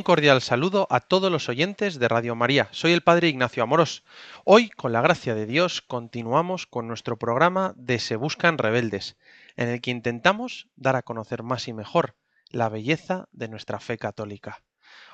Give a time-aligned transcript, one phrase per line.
[0.00, 2.68] Un cordial saludo a todos los oyentes de Radio María.
[2.70, 4.02] Soy el Padre Ignacio Amorós.
[4.44, 9.18] Hoy, con la gracia de Dios, continuamos con nuestro programa de Se Buscan Rebeldes,
[9.56, 12.16] en el que intentamos dar a conocer más y mejor
[12.48, 14.62] la belleza de nuestra fe católica.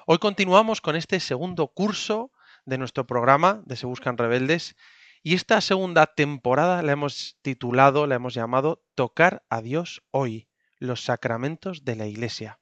[0.07, 2.31] Hoy continuamos con este segundo curso
[2.65, 4.77] de nuestro programa de Se Buscan Rebeldes
[5.21, 10.47] y esta segunda temporada la hemos titulado, la hemos llamado Tocar a Dios hoy,
[10.79, 12.61] los sacramentos de la Iglesia.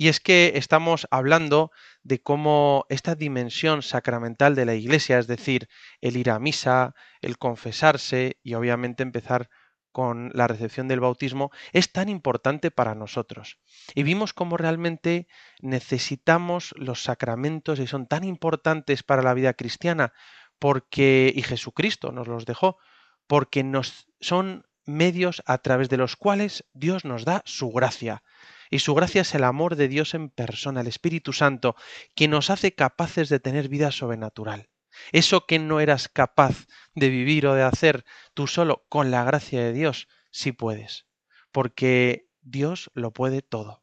[0.00, 1.72] Y es que estamos hablando
[2.04, 5.68] de cómo esta dimensión sacramental de la Iglesia, es decir,
[6.00, 9.50] el ir a misa, el confesarse y obviamente empezar
[9.92, 13.58] con la recepción del bautismo, es tan importante para nosotros.
[13.94, 15.28] Y vimos cómo realmente
[15.60, 20.14] necesitamos los sacramentos y son tan importantes para la vida cristiana,
[20.58, 22.78] porque, y Jesucristo nos los dejó,
[23.26, 28.22] porque nos son medios a través de los cuales Dios nos da su gracia.
[28.70, 31.74] Y su gracia es el amor de Dios en persona, el Espíritu Santo,
[32.14, 34.70] que nos hace capaces de tener vida sobrenatural.
[35.12, 38.04] Eso que no eras capaz de vivir o de hacer
[38.34, 41.06] tú solo con la gracia de Dios, sí puedes,
[41.52, 43.82] porque Dios lo puede todo.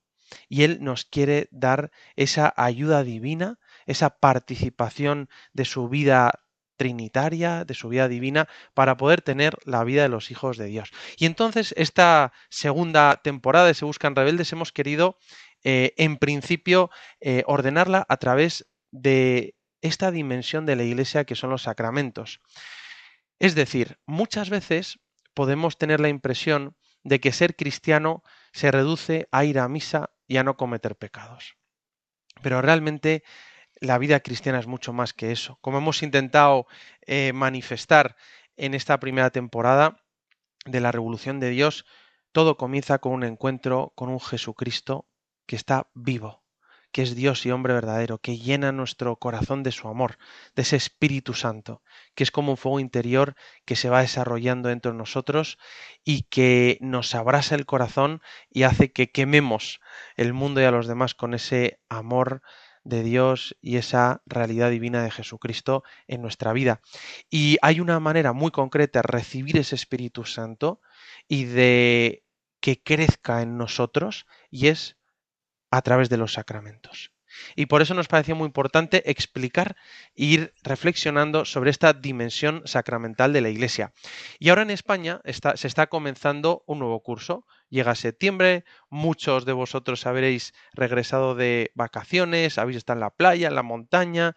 [0.49, 6.46] Y Él nos quiere dar esa ayuda divina, esa participación de su vida
[6.77, 10.91] trinitaria, de su vida divina, para poder tener la vida de los hijos de Dios.
[11.17, 15.17] Y entonces, esta segunda temporada de Se Buscan Rebeldes hemos querido,
[15.63, 21.49] eh, en principio, eh, ordenarla a través de esta dimensión de la Iglesia que son
[21.49, 22.39] los sacramentos.
[23.39, 24.99] Es decir, muchas veces
[25.33, 30.37] podemos tener la impresión de que ser cristiano se reduce a ir a misa y
[30.37, 31.55] a no cometer pecados.
[32.41, 33.23] Pero realmente
[33.81, 35.57] la vida cristiana es mucho más que eso.
[35.61, 36.67] Como hemos intentado
[37.05, 38.15] eh, manifestar
[38.55, 39.97] en esta primera temporada
[40.65, 41.85] de la Revolución de Dios,
[42.31, 45.07] todo comienza con un encuentro con un Jesucristo
[45.45, 46.43] que está vivo,
[46.91, 50.17] que es Dios y hombre verdadero, que llena nuestro corazón de su amor,
[50.55, 51.81] de ese Espíritu Santo,
[52.15, 55.57] que es como un fuego interior que se va desarrollando dentro de nosotros
[56.03, 59.79] y que nos abrasa el corazón y hace que quememos
[60.15, 62.41] el mundo y a los demás con ese amor
[62.87, 66.81] de Dios y esa realidad divina de Jesucristo en nuestra vida.
[67.29, 70.81] Y hay una manera muy concreta de recibir ese Espíritu Santo
[71.27, 72.23] y de
[72.61, 74.97] que crezca en nosotros y es
[75.69, 77.11] a través de los sacramentos.
[77.55, 79.75] Y por eso nos pareció muy importante explicar
[80.15, 83.93] e ir reflexionando sobre esta dimensión sacramental de la Iglesia.
[84.39, 87.45] Y ahora en España se está comenzando un nuevo curso.
[87.69, 93.55] Llega septiembre, muchos de vosotros habréis regresado de vacaciones, habéis estado en la playa, en
[93.55, 94.35] la montaña.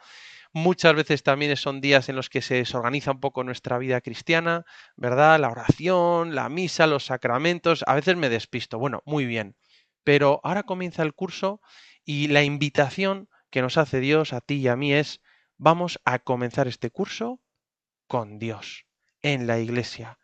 [0.53, 4.65] Muchas veces también son días en los que se desorganiza un poco nuestra vida cristiana,
[4.97, 5.38] ¿verdad?
[5.38, 7.84] La oración, la misa, los sacramentos.
[7.87, 8.78] A veces me despisto.
[8.78, 9.55] Bueno, muy bien.
[10.03, 11.61] Pero ahora comienza el curso
[12.05, 15.21] y la invitación que nos hace Dios a ti y a mí es,
[15.59, 17.41] vamos a comenzar este curso
[18.06, 18.87] con Dios,
[19.22, 20.19] en la iglesia,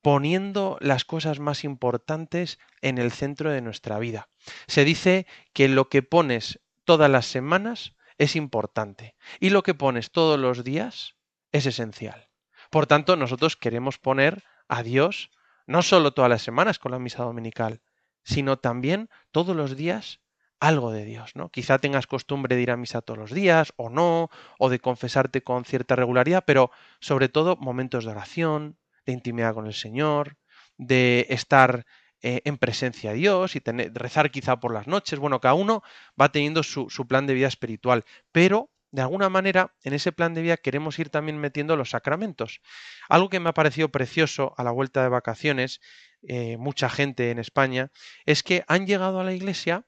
[0.00, 4.28] poniendo las cosas más importantes en el centro de nuestra vida.
[4.66, 10.10] Se dice que lo que pones todas las semanas es importante y lo que pones
[10.10, 11.16] todos los días
[11.52, 12.28] es esencial.
[12.70, 15.30] Por tanto, nosotros queremos poner a Dios
[15.66, 17.82] no solo todas las semanas con la misa dominical,
[18.24, 20.20] sino también todos los días
[20.62, 21.50] algo de Dios, ¿no?
[21.50, 24.30] Quizá tengas costumbre de ir a misa todos los días o no,
[24.60, 29.66] o de confesarte con cierta regularidad, pero sobre todo momentos de oración, de intimidad con
[29.66, 30.36] el Señor,
[30.78, 31.84] de estar
[32.22, 35.18] eh, en presencia de Dios y tener, rezar quizá por las noches.
[35.18, 35.82] Bueno, cada uno
[36.18, 40.32] va teniendo su, su plan de vida espiritual, pero de alguna manera en ese plan
[40.32, 42.60] de vida queremos ir también metiendo los sacramentos.
[43.08, 45.80] Algo que me ha parecido precioso a la vuelta de vacaciones,
[46.22, 47.90] eh, mucha gente en España,
[48.26, 49.86] es que han llegado a la iglesia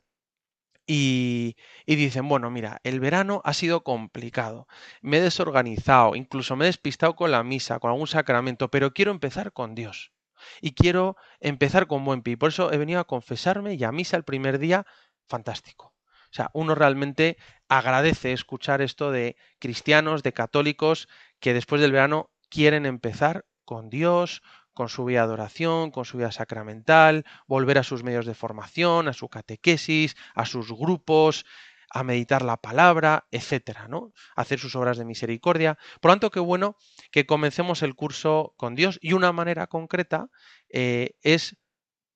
[0.87, 4.67] y, dicen, bueno, mira, el verano ha sido complicado,
[5.03, 9.11] me he desorganizado, incluso me he despistado con la misa, con algún sacramento, pero quiero
[9.11, 10.13] empezar con Dios.
[10.61, 12.37] Y quiero empezar con buen pie.
[12.37, 14.85] Por eso he venido a confesarme y a misa el primer día,
[15.27, 15.95] fantástico.
[16.31, 17.39] O sea, uno realmente
[17.69, 21.09] agradece escuchar esto de cristianos, de católicos,
[21.41, 24.43] que después del verano quieren empezar con Dios,
[24.75, 29.09] con su vida de oración, con su vida sacramental, volver a sus medios de formación,
[29.09, 31.47] a su catequesis, a sus grupos,
[31.91, 34.13] a meditar la palabra, etcétera, ¿no?
[34.35, 35.79] Hacer sus obras de misericordia.
[36.01, 36.77] Por lo tanto, qué bueno
[37.13, 40.29] que comencemos el curso con Dios y una manera concreta
[40.69, 41.57] eh, es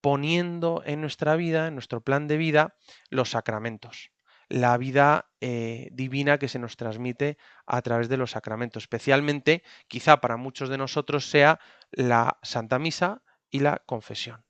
[0.01, 2.77] poniendo en nuestra vida, en nuestro plan de vida,
[3.11, 4.11] los sacramentos
[4.49, 8.85] la vida eh, divina que se nos transmite a través de los sacramentos.
[8.85, 11.61] Especialmente, quizá para muchos de nosotros sea
[11.91, 14.45] la Santa Misa y la confesión.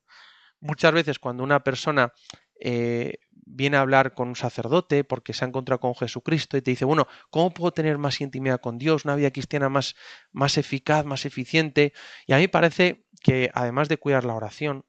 [0.60, 2.12] Muchas veces cuando una persona
[2.60, 6.72] eh, viene a hablar con un sacerdote porque se ha encontrado con Jesucristo y te
[6.72, 9.94] dice, bueno, ¿cómo puedo tener más intimidad con Dios, una vida cristiana más,
[10.32, 11.92] más eficaz, más eficiente?
[12.26, 14.84] Y a mí parece que además de cuidar la oración,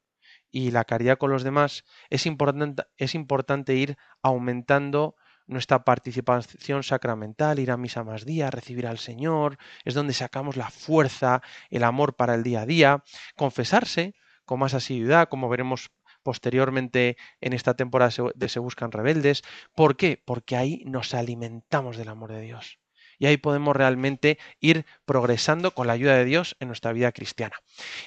[0.51, 5.15] y la caridad con los demás, es importante, es importante ir aumentando
[5.47, 10.69] nuestra participación sacramental, ir a misa más días, recibir al Señor, es donde sacamos la
[10.69, 13.03] fuerza, el amor para el día a día,
[13.35, 14.13] confesarse
[14.45, 15.91] con más asiduidad, como veremos
[16.23, 19.41] posteriormente en esta temporada de Se Buscan Rebeldes.
[19.73, 20.21] ¿Por qué?
[20.23, 22.79] Porque ahí nos alimentamos del amor de Dios.
[23.17, 27.57] Y ahí podemos realmente ir progresando con la ayuda de Dios en nuestra vida cristiana.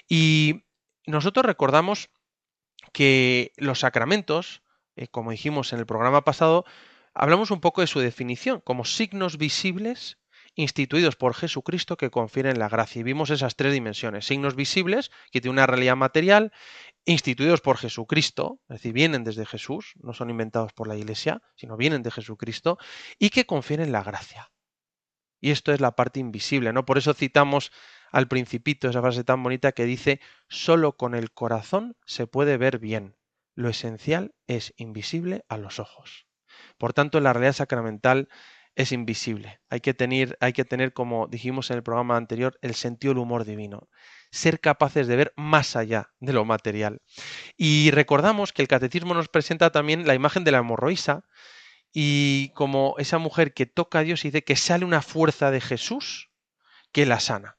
[0.08, 0.64] Y
[1.06, 2.10] nosotros recordamos
[2.92, 4.62] que los sacramentos,
[4.96, 6.64] eh, como dijimos en el programa pasado,
[7.14, 10.18] hablamos un poco de su definición como signos visibles
[10.54, 13.00] instituidos por Jesucristo que confieren la gracia.
[13.00, 14.26] Y vimos esas tres dimensiones.
[14.26, 16.52] Signos visibles, que tienen una realidad material,
[17.04, 21.76] instituidos por Jesucristo, es decir, vienen desde Jesús, no son inventados por la Iglesia, sino
[21.76, 22.78] vienen de Jesucristo,
[23.18, 24.50] y que confieren la gracia.
[25.40, 26.84] Y esto es la parte invisible, ¿no?
[26.84, 27.72] Por eso citamos
[28.12, 32.78] al principito esa frase tan bonita que dice, solo con el corazón se puede ver
[32.78, 33.16] bien.
[33.54, 36.26] Lo esencial es invisible a los ojos.
[36.78, 38.28] Por tanto, la realidad sacramental
[38.74, 39.60] es invisible.
[39.68, 43.22] Hay que tener, hay que tener como dijimos en el programa anterior, el sentido del
[43.22, 43.88] humor divino.
[44.30, 47.02] Ser capaces de ver más allá de lo material.
[47.56, 51.24] Y recordamos que el catecismo nos presenta también la imagen de la hemorroísa
[51.92, 55.60] y como esa mujer que toca a Dios y dice que sale una fuerza de
[55.60, 56.30] Jesús
[56.92, 57.58] que la sana.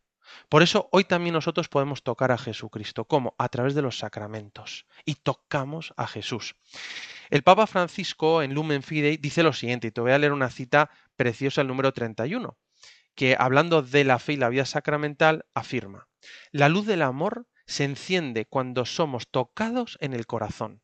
[0.54, 3.06] Por eso hoy también nosotros podemos tocar a Jesucristo.
[3.06, 3.34] ¿Cómo?
[3.40, 4.86] A través de los sacramentos.
[5.04, 6.56] Y tocamos a Jesús.
[7.32, 10.52] El Papa Francisco en Lumen Fidei dice lo siguiente, y te voy a leer una
[10.52, 12.56] cita preciosa, el número 31,
[13.16, 16.08] que hablando de la fe y la vida sacramental, afirma,
[16.52, 20.84] la luz del amor se enciende cuando somos tocados en el corazón,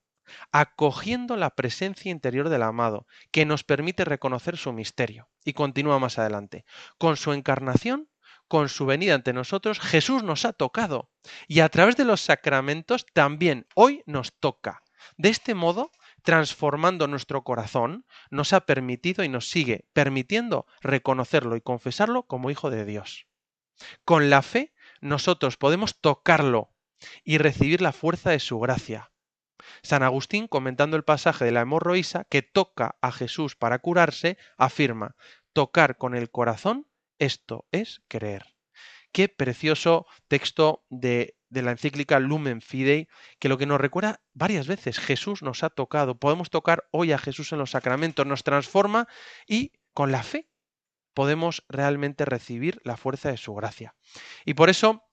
[0.51, 5.29] acogiendo la presencia interior del amado, que nos permite reconocer su misterio.
[5.45, 6.65] Y continúa más adelante,
[6.97, 8.09] con su encarnación
[8.49, 11.09] con su venida ante nosotros, Jesús nos ha tocado
[11.47, 14.83] y a través de los sacramentos también hoy nos toca.
[15.17, 15.91] De este modo,
[16.23, 22.69] transformando nuestro corazón, nos ha permitido y nos sigue permitiendo reconocerlo y confesarlo como Hijo
[22.69, 23.27] de Dios.
[24.03, 26.73] Con la fe, nosotros podemos tocarlo
[27.23, 29.11] y recibir la fuerza de su gracia.
[29.83, 35.15] San Agustín, comentando el pasaje de la hemorroísa que toca a Jesús para curarse, afirma,
[35.53, 36.88] tocar con el corazón
[37.19, 38.45] esto es creer.
[39.11, 43.07] Qué precioso texto de, de, la encíclica Lumen Fidei,
[43.39, 47.17] que lo que nos recuerda varias veces, Jesús nos ha tocado, podemos tocar hoy a
[47.17, 49.07] Jesús en los sacramentos, nos transforma
[49.47, 50.47] y con la fe
[51.13, 53.95] podemos realmente recibir la fuerza de su gracia.
[54.45, 55.03] Y por eso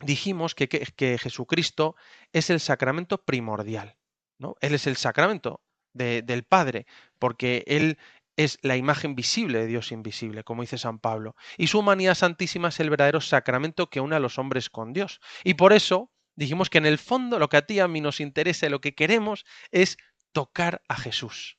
[0.00, 1.96] dijimos que, que, Jesucristo
[2.32, 3.98] es el sacramento primordial,
[4.38, 4.54] ¿no?
[4.60, 5.62] Él es el sacramento
[5.92, 6.86] de, del Padre,
[7.18, 7.98] porque Él
[8.36, 11.34] es la imagen visible de Dios invisible, como dice San Pablo.
[11.56, 15.20] Y su humanidad santísima es el verdadero sacramento que une a los hombres con Dios.
[15.44, 18.00] Y por eso dijimos que en el fondo lo que a ti y a mí
[18.00, 19.96] nos interesa y lo que queremos es
[20.32, 21.58] tocar a Jesús,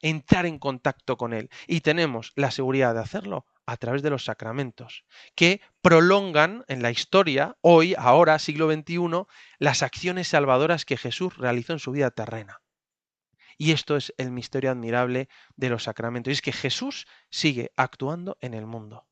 [0.00, 1.50] entrar en contacto con Él.
[1.66, 5.04] Y tenemos la seguridad de hacerlo a través de los sacramentos,
[5.34, 9.24] que prolongan en la historia, hoy, ahora, siglo XXI,
[9.58, 12.63] las acciones salvadoras que Jesús realizó en su vida terrena.
[13.58, 16.30] Y esto es el misterio admirable de los sacramentos.
[16.30, 19.06] Y es que Jesús sigue actuando en el mundo.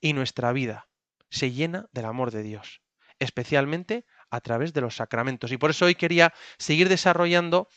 [0.00, 0.88] Y nuestra vida
[1.30, 2.80] se llena del amor de Dios,
[3.18, 5.52] especialmente a través de los sacramentos.
[5.52, 7.68] Y por eso hoy quería seguir desarrollando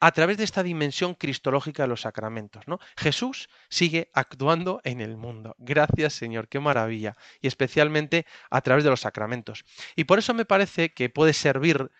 [0.00, 2.66] a través de esta dimensión cristológica de los sacramentos.
[2.66, 2.78] ¿no?
[2.96, 5.54] Jesús sigue actuando en el mundo.
[5.58, 7.16] Gracias Señor, qué maravilla.
[7.40, 9.64] Y especialmente a través de los sacramentos.
[9.96, 11.90] Y por eso me parece que puede servir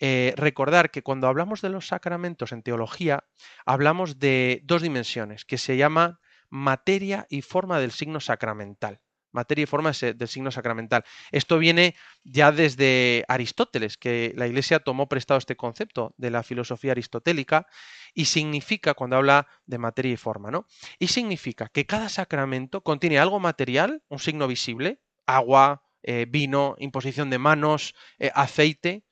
[0.00, 3.24] eh, recordar que cuando hablamos de los sacramentos en teología,
[3.66, 9.00] hablamos de dos dimensiones, que se llama materia y forma del signo sacramental.
[9.30, 11.04] Materia y forma del signo sacramental.
[11.32, 16.92] Esto viene ya desde Aristóteles, que la Iglesia tomó prestado este concepto de la filosofía
[16.92, 17.66] aristotélica
[18.14, 20.66] y significa, cuando habla de materia y forma, ¿no?
[20.98, 27.28] Y significa que cada sacramento contiene algo material, un signo visible, agua, eh, vino, imposición
[27.28, 29.04] de manos, eh, aceite,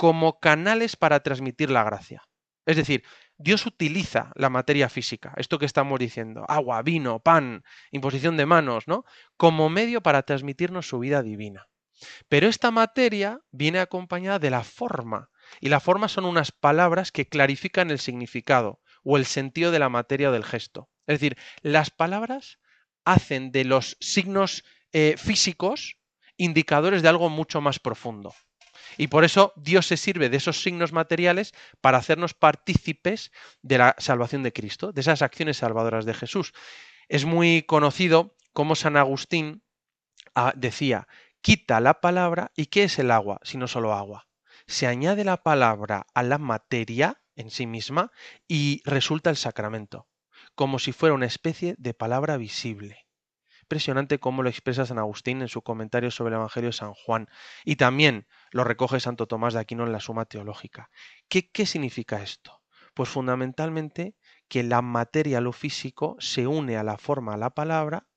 [0.00, 2.22] como canales para transmitir la gracia.
[2.64, 3.04] Es decir,
[3.36, 8.88] Dios utiliza la materia física, esto que estamos diciendo, agua, vino, pan, imposición de manos,
[8.88, 9.04] ¿no?
[9.36, 11.68] Como medio para transmitirnos su vida divina.
[12.30, 15.28] Pero esta materia viene acompañada de la forma,
[15.60, 19.90] y la forma son unas palabras que clarifican el significado o el sentido de la
[19.90, 20.88] materia o del gesto.
[21.06, 22.58] Es decir, las palabras
[23.04, 25.98] hacen de los signos eh, físicos
[26.38, 28.32] indicadores de algo mucho más profundo.
[28.96, 33.32] Y por eso Dios se sirve de esos signos materiales para hacernos partícipes
[33.62, 36.52] de la salvación de Cristo, de esas acciones salvadoras de Jesús.
[37.08, 39.62] Es muy conocido cómo San Agustín
[40.34, 41.08] ah, decía,
[41.40, 43.40] quita la palabra y ¿qué es el agua?
[43.42, 44.28] Si no solo agua.
[44.66, 48.12] Se añade la palabra a la materia en sí misma
[48.46, 50.08] y resulta el sacramento,
[50.54, 53.09] como si fuera una especie de palabra visible
[53.70, 57.28] impresionante cómo lo expresa San Agustín en su comentario sobre el Evangelio de San Juan
[57.64, 60.90] y también lo recoge Santo Tomás de Aquino en la Suma Teológica.
[61.28, 62.62] ¿Qué, significa esto?
[62.94, 64.16] Pues fundamentalmente
[64.48, 68.08] que la materia, lo físico, se une a la forma, a la palabra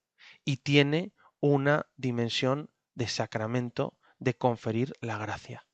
[0.44, 5.68] y tiene una dimensión de sacramento de conferir la gracia.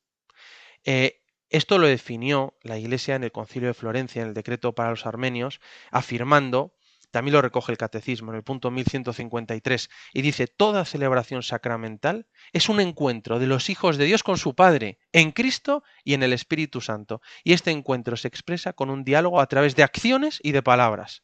[0.84, 4.90] Eh, esto lo definió la Iglesia en el Concilio de Florencia, en el decreto para
[4.90, 6.74] los armenios, afirmando
[7.12, 12.70] también lo recoge el Catecismo en el punto 1153 y dice, toda celebración sacramental es
[12.70, 16.34] un encuentro de los hijos de Dios con su Padre, en Cristo y en el
[16.34, 17.22] Espíritu Santo.
[17.44, 21.24] Y este encuentro se expresa con un diálogo a través de acciones y de palabras.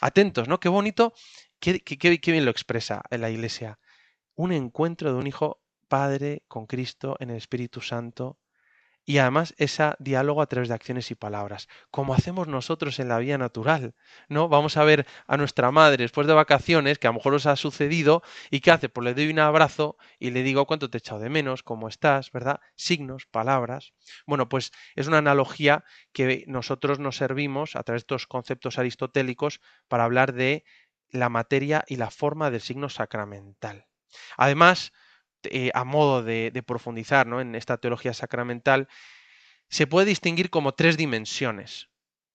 [0.00, 0.60] Atentos, ¿no?
[0.60, 1.14] Qué bonito,
[1.60, 3.78] qué, qué, qué bien lo expresa en la Iglesia.
[4.34, 8.38] Un encuentro de un hijo Padre con Cristo en el Espíritu Santo
[9.06, 13.18] y además ese diálogo a través de acciones y palabras, como hacemos nosotros en la
[13.18, 13.94] vida natural,
[14.28, 14.48] ¿no?
[14.48, 17.54] Vamos a ver a nuestra madre después de vacaciones, que a lo mejor os ha
[17.54, 18.88] sucedido, y ¿qué hace?
[18.88, 21.86] Pues le doy un abrazo y le digo cuánto te he echado de menos, cómo
[21.86, 22.60] estás, ¿verdad?
[22.74, 23.94] Signos, palabras.
[24.26, 29.60] Bueno, pues es una analogía que nosotros nos servimos a través de estos conceptos aristotélicos
[29.86, 30.64] para hablar de
[31.10, 33.86] la materia y la forma del signo sacramental.
[34.36, 34.92] Además,
[35.44, 37.40] eh, a modo de, profundizar ¿no?
[37.40, 38.88] en esta teología sacramental,
[39.68, 41.88] se puede distinguir como tres dimensiones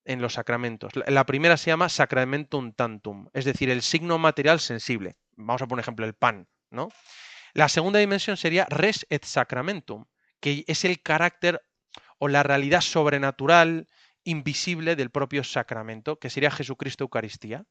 [0.05, 0.93] en los sacramentos.
[0.95, 5.15] La, primera se llama sacramentum tantum, es decir, el signo material sensible.
[5.35, 6.89] Vamos a poner ejemplo el pan, ¿no?
[7.53, 10.05] La segunda dimensión sería res et sacramentum,
[10.39, 11.61] que es el carácter
[12.17, 13.87] o la realidad sobrenatural,
[14.23, 17.65] invisible del propio sacramento, que sería Jesucristo Eucaristía.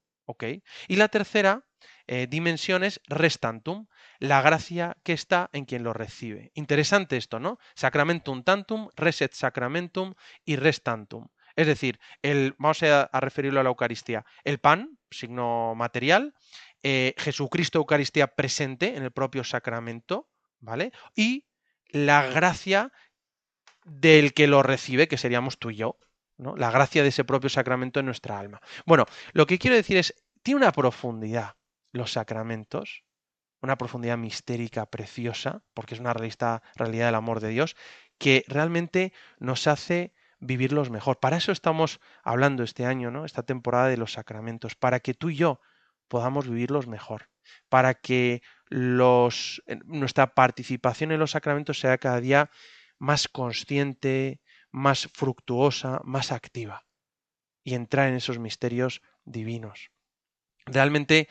[0.88, 1.64] Y la tercera
[2.06, 3.86] eh, dimensión es restantum,
[4.20, 6.52] la gracia que está en quien lo recibe.
[6.54, 7.58] Interesante esto, ¿no?
[7.74, 11.26] Sacramentum tantum, reset sacramentum y restantum.
[11.56, 14.24] Es decir, el, vamos a, a referirlo a la Eucaristía.
[14.44, 16.34] El pan, signo material,
[16.82, 20.28] eh, Jesucristo Eucaristía presente en el propio sacramento,
[20.60, 20.92] ¿vale?
[21.16, 21.46] Y
[21.88, 22.92] la gracia
[23.84, 25.98] del que lo recibe, que seríamos tú y yo,
[26.36, 26.56] ¿no?
[26.56, 28.60] La gracia de ese propio sacramento en nuestra alma.
[28.86, 31.56] Bueno, lo que quiero decir es, tiene una profundidad
[31.92, 33.02] los sacramentos,
[33.62, 37.76] una profundidad mistérica preciosa, porque es una realista, realidad del amor de Dios,
[38.18, 41.18] que realmente nos hace vivirlos mejor.
[41.20, 43.24] Para eso estamos hablando este año, ¿no?
[43.24, 45.60] Esta temporada de los sacramentos, para que tú y yo
[46.08, 47.28] podamos vivirlos mejor,
[47.68, 52.50] para que los, nuestra participación en los sacramentos sea cada día
[52.98, 54.40] más consciente,
[54.70, 56.84] más fructuosa, más activa
[57.62, 59.90] y entrar en esos misterios divinos.
[60.66, 61.28] Realmente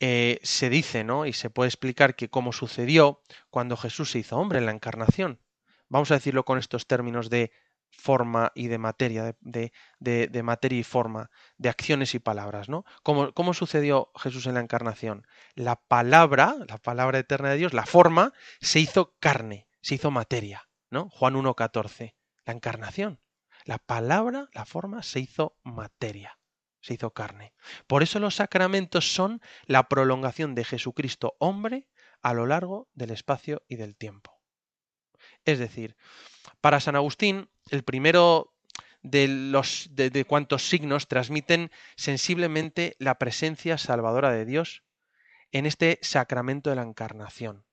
[0.00, 1.26] eh, se dice, ¿no?
[1.26, 5.40] Y se puede explicar que como sucedió cuando Jesús se hizo hombre en la encarnación.
[5.88, 7.52] Vamos a decirlo con estos términos de
[7.90, 12.84] forma y de materia, de, de, de materia y forma, de acciones y palabras, ¿no?
[13.02, 15.26] ¿Cómo, ¿Cómo sucedió Jesús en la encarnación?
[15.54, 20.68] La palabra, la palabra eterna de Dios, la forma, se hizo carne, se hizo materia,
[20.90, 21.08] ¿no?
[21.10, 23.20] Juan 1.14, la encarnación.
[23.64, 26.38] La palabra, la forma, se hizo materia,
[26.86, 27.52] se hizo carne.
[27.88, 31.88] Por eso los sacramentos son la prolongación de Jesucristo hombre
[32.22, 34.38] a lo largo del espacio y del tiempo.
[35.44, 35.96] Es decir,
[36.60, 38.54] para San Agustín, el primero
[39.02, 44.84] de, los, de, de cuantos signos transmiten sensiblemente la presencia salvadora de Dios
[45.50, 47.64] en este sacramento de la encarnación,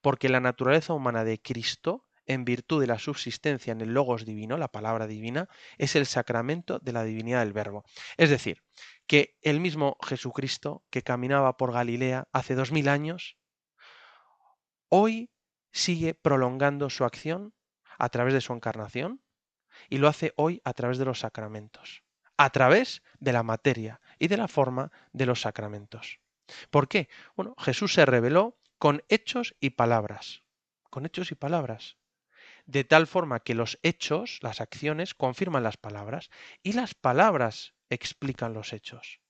[0.00, 4.56] porque la naturaleza humana de Cristo, en virtud de la subsistencia en el logos divino,
[4.56, 5.48] la palabra divina,
[5.78, 7.84] es el sacramento de la divinidad del verbo.
[8.16, 8.62] Es decir,
[9.06, 13.36] que el mismo Jesucristo que caminaba por Galilea hace dos mil años,
[14.88, 15.30] hoy
[15.72, 17.54] sigue prolongando su acción
[17.98, 19.22] a través de su encarnación
[19.88, 22.02] y lo hace hoy a través de los sacramentos,
[22.36, 26.20] a través de la materia y de la forma de los sacramentos.
[26.70, 27.08] ¿Por qué?
[27.36, 30.42] Bueno, Jesús se reveló con hechos y palabras.
[30.90, 31.96] Con hechos y palabras.
[32.66, 36.30] De tal forma que los hechos, las acciones, confirman las palabras
[36.62, 39.20] y las palabras explican los hechos.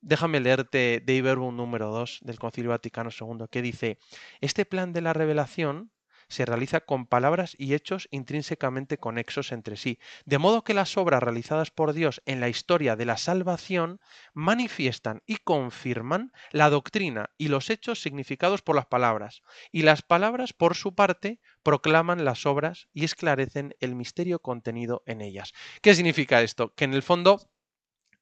[0.00, 3.98] Déjame leerte Dei Verbum número 2 del Concilio Vaticano II, que dice,
[4.40, 5.90] este plan de la revelación
[6.28, 11.22] se realiza con palabras y hechos intrínsecamente conexos entre sí, de modo que las obras
[11.22, 14.00] realizadas por Dios en la historia de la salvación
[14.34, 19.42] manifiestan y confirman la doctrina y los hechos significados por las palabras,
[19.72, 25.20] y las palabras, por su parte, proclaman las obras y esclarecen el misterio contenido en
[25.20, 25.52] ellas.
[25.82, 26.74] ¿Qué significa esto?
[26.74, 27.50] Que en el fondo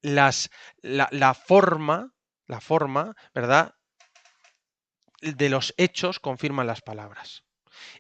[0.03, 0.51] las,
[0.83, 2.15] la, la forma,
[2.47, 3.75] la forma, ¿verdad?
[5.21, 7.46] De los hechos confirman las palabras.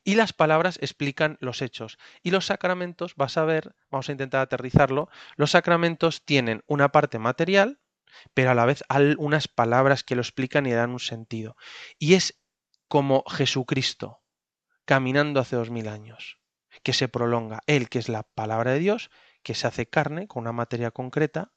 [0.05, 1.99] Y las palabras explican los hechos.
[2.23, 7.19] Y los sacramentos, vas a ver, vamos a intentar aterrizarlo, los sacramentos tienen una parte
[7.19, 7.81] material,
[8.35, 8.83] pero a la vez
[9.19, 11.57] unas palabras que lo explican y dan un sentido.
[11.99, 12.41] Y es
[12.89, 14.23] como Jesucristo
[14.85, 16.39] caminando hace dos mil años,
[16.83, 17.61] que se prolonga.
[17.67, 19.11] Él, que es la palabra de Dios,
[19.43, 21.53] que se hace carne con una materia concreta,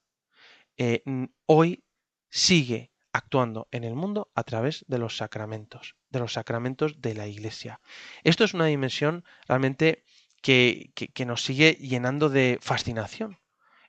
[0.77, 1.03] eh,
[1.45, 1.83] hoy
[2.29, 7.27] sigue actuando en el mundo a través de los sacramentos, de los sacramentos de la
[7.27, 7.81] Iglesia.
[8.23, 10.05] Esto es una dimensión realmente
[10.41, 10.93] que,
[11.25, 13.39] nos sigue llenando de fascinación.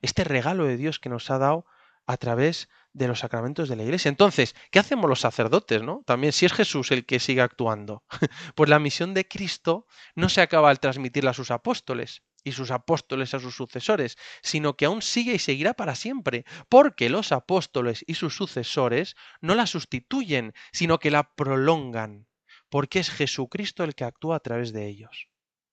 [0.01, 1.65] Este regalo de Dios que nos ha dado
[2.07, 4.09] a través de los sacramentos de la Iglesia.
[4.09, 6.03] Entonces, ¿qué hacemos los sacerdotes, no?
[6.05, 8.03] También, si es Jesús el que sigue actuando,
[8.55, 12.71] pues la misión de Cristo no se acaba al transmitirla a sus apóstoles, y sus
[12.71, 18.03] apóstoles a sus sucesores, sino que aún sigue y seguirá para siempre, porque los apóstoles
[18.07, 22.27] y sus sucesores no la sustituyen, sino que la prolongan,
[22.69, 25.27] porque es Jesucristo el que actúa a través de ellos.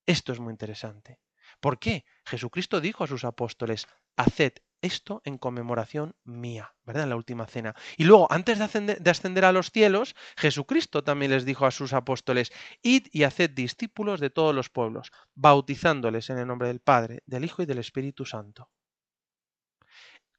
[0.07, 1.19] Esto es muy interesante.
[1.61, 2.05] ¿Por qué?
[2.25, 7.05] Jesucristo dijo a sus apóstoles, haced esto en conmemoración mía, ¿verdad?
[7.05, 7.75] En la última cena.
[7.97, 11.71] Y luego, antes de ascender, de ascender, a los cielos, Jesucristo también les dijo a
[11.71, 16.81] sus apóstoles, id y haced discípulos de todos los pueblos, bautizándoles en el nombre del
[16.81, 18.71] Padre, del Hijo y del Espíritu Santo.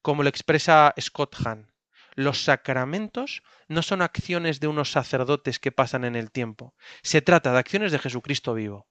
[0.01, 1.71] Como lo expresa Scott Hahn,
[2.15, 7.51] los sacramentos no son acciones de unos sacerdotes que pasan en el tiempo, se trata
[7.51, 8.87] de acciones de Jesucristo vivo.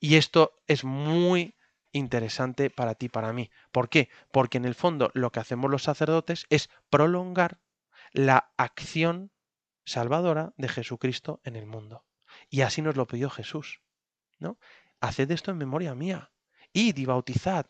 [0.00, 1.57] Y esto es muy
[1.92, 3.50] interesante para ti, para mí.
[3.72, 4.08] ¿Por qué?
[4.32, 7.60] Porque en el fondo lo que hacemos los sacerdotes es prolongar
[8.12, 9.30] la acción
[9.84, 12.04] salvadora de Jesucristo en el mundo.
[12.50, 13.80] Y así nos lo pidió Jesús.
[14.38, 14.58] ¿no?
[15.00, 16.30] Haced esto en memoria mía.
[16.72, 17.66] Id y bautizad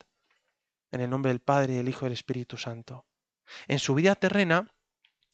[0.90, 3.06] en el nombre del Padre, del Hijo y del Espíritu Santo.
[3.66, 4.74] En su vida terrena,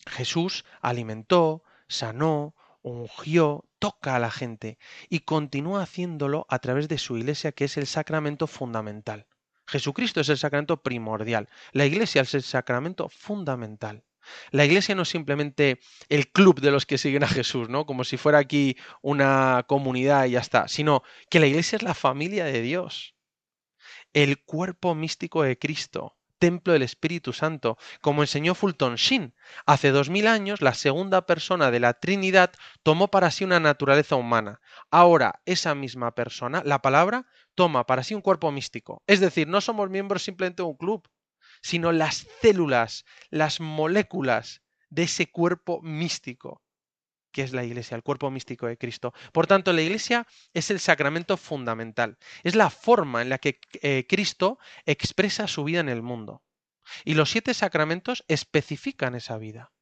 [0.07, 4.79] Jesús alimentó, sanó, ungió, toca a la gente
[5.11, 9.27] y continúa haciéndolo a través de su iglesia, que es el sacramento fundamental.
[9.67, 14.03] Jesucristo es el sacramento primordial, la iglesia es el sacramento fundamental.
[14.53, 17.85] La iglesia no es simplemente el club de los que siguen a Jesús, ¿no?
[17.85, 21.93] Como si fuera aquí una comunidad y ya está, sino que la iglesia es la
[21.93, 23.15] familia de Dios,
[24.15, 29.35] el cuerpo místico de Cristo, templo del Espíritu Santo, como enseñó Fulton Sheen.
[29.65, 32.53] Hace dos mil años, la segunda persona de la Trinidad
[32.83, 34.61] tomó para sí una naturaleza humana.
[34.91, 39.03] Ahora, esa misma persona, la palabra, toma para sí un cuerpo místico.
[39.07, 41.09] Es decir, no somos miembros simplemente de un club,
[41.63, 46.64] sino las células, las moléculas de ese cuerpo místico
[47.35, 49.13] que es la iglesia, el cuerpo místico de Cristo.
[49.33, 54.07] Por tanto, la iglesia es el sacramento fundamental, es la forma en la que eh,
[54.09, 56.45] Cristo expresa su vida en el mundo.
[57.05, 59.73] Y los siete sacramentos especifican esa vida.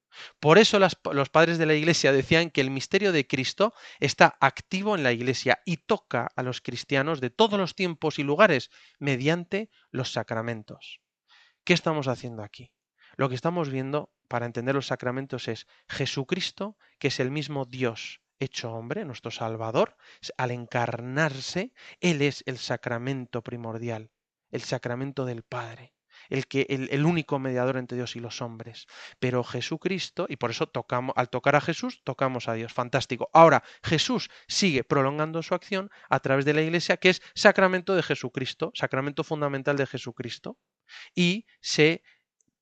[0.41, 4.95] Por eso los padres de la iglesia decían que el misterio de Cristo está activo
[4.95, 9.71] en la iglesia y toca a los cristianos de todos los tiempos y lugares mediante
[9.91, 11.01] los sacramentos.
[11.65, 12.73] ¿Qué estamos haciendo aquí?
[13.17, 18.23] Lo que estamos viendo para entender los sacramentos es Jesucristo, que es el mismo Dios
[18.43, 19.97] hecho hombre, nuestro Salvador,
[20.37, 24.11] al encarnarse, Él es el sacramento primordial,
[24.51, 25.95] el sacramento del Padre,
[26.29, 28.87] el, que, el, el, único mediador entre Dios y los hombres.
[29.21, 32.73] Pero Jesucristo, y por eso tocamos, al tocar a Jesús, tocamos a Dios.
[32.73, 33.31] Fantástico.
[33.33, 38.03] Ahora, Jesús sigue prolongando su acción a través de la Iglesia, que es sacramento de
[38.03, 40.59] Jesucristo, sacramento fundamental de Jesucristo,
[41.15, 42.03] y se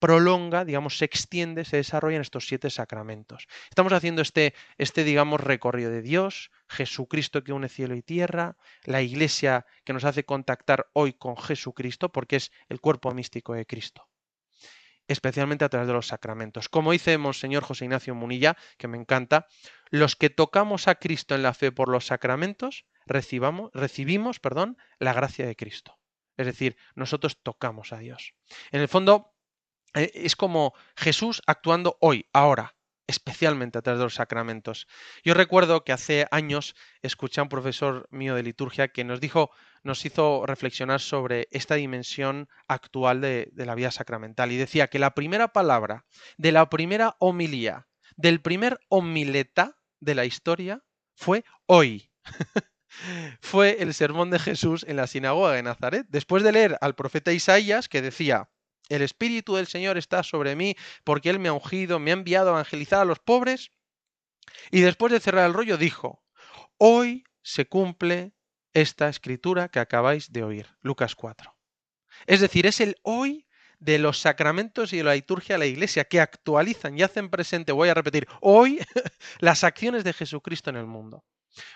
[0.01, 3.47] prolonga, digamos, se extiende, se desarrolla en estos siete sacramentos.
[3.69, 9.03] Estamos haciendo este, este, digamos, recorrido de Dios, Jesucristo que une cielo y tierra, la
[9.03, 14.09] iglesia que nos hace contactar hoy con Jesucristo, porque es el cuerpo místico de Cristo.
[15.07, 16.69] Especialmente a través de los sacramentos.
[16.69, 19.47] Como dice Monseñor José Ignacio Munilla, que me encanta,
[19.91, 25.13] los que tocamos a Cristo en la fe por los sacramentos, recibamos, recibimos perdón, la
[25.13, 25.99] gracia de Cristo.
[26.37, 28.35] Es decir, nosotros tocamos a Dios.
[28.71, 29.35] En el fondo,
[29.95, 32.75] es como Jesús actuando hoy, ahora.
[33.07, 34.87] especialmente a través de los sacramentos.
[35.25, 39.51] Yo recuerdo que hace años escuché a un profesor mío de liturgia que nos dijo,
[39.83, 45.01] nos hizo reflexionar sobre esta dimensión actual de, de la vida sacramental y decía que
[45.01, 50.85] la primera palabra de la primera homilía, del primer homileta de la historia
[51.17, 52.13] fue hoy.
[53.41, 57.33] fue el sermón de Jesús en la sinagoga de Nazaret, después de leer al profeta
[57.33, 58.51] Isaías que decía,
[58.91, 62.51] el Espíritu del Señor está sobre mí porque Él me ha ungido, me ha enviado
[62.51, 63.71] a evangelizar a los pobres.
[64.71, 66.23] Y después de cerrar el rollo dijo,
[66.77, 68.33] hoy se cumple
[68.75, 71.57] esta escritura que acabáis de oír, Lucas 4.
[72.27, 73.47] Es decir, es el hoy
[73.79, 77.73] de los sacramentos y de la liturgia de la Iglesia que actualizan y hacen presente,
[77.73, 78.81] voy a repetir, hoy
[79.41, 81.25] las acciones de Jesucristo en el mundo.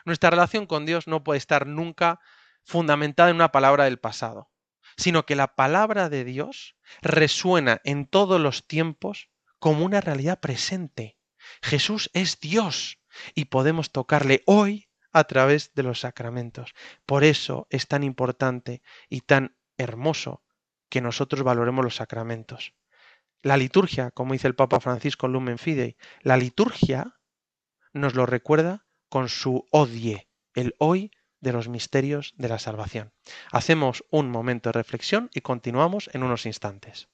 [0.04, 2.20] Nuestra relación con Dios no puede estar nunca
[2.64, 4.50] fundamentada en una palabra del pasado,
[4.96, 9.28] sino que la palabra de Dios resuena en todos los tiempos
[9.58, 11.16] como una realidad presente.
[11.62, 12.98] Jesús es Dios
[13.34, 16.74] y podemos tocarle hoy a través de los sacramentos.
[17.06, 20.42] Por eso es tan importante y tan hermoso
[20.88, 22.74] que nosotros valoremos los sacramentos.
[23.42, 27.16] La liturgia, como dice el Papa Francisco en Lumen Fidei, la liturgia
[27.92, 31.10] nos lo recuerda con su odie, el hoy
[31.44, 33.12] de los misterios de la salvación.
[33.52, 37.08] Hacemos un momento de reflexión y continuamos en unos instantes.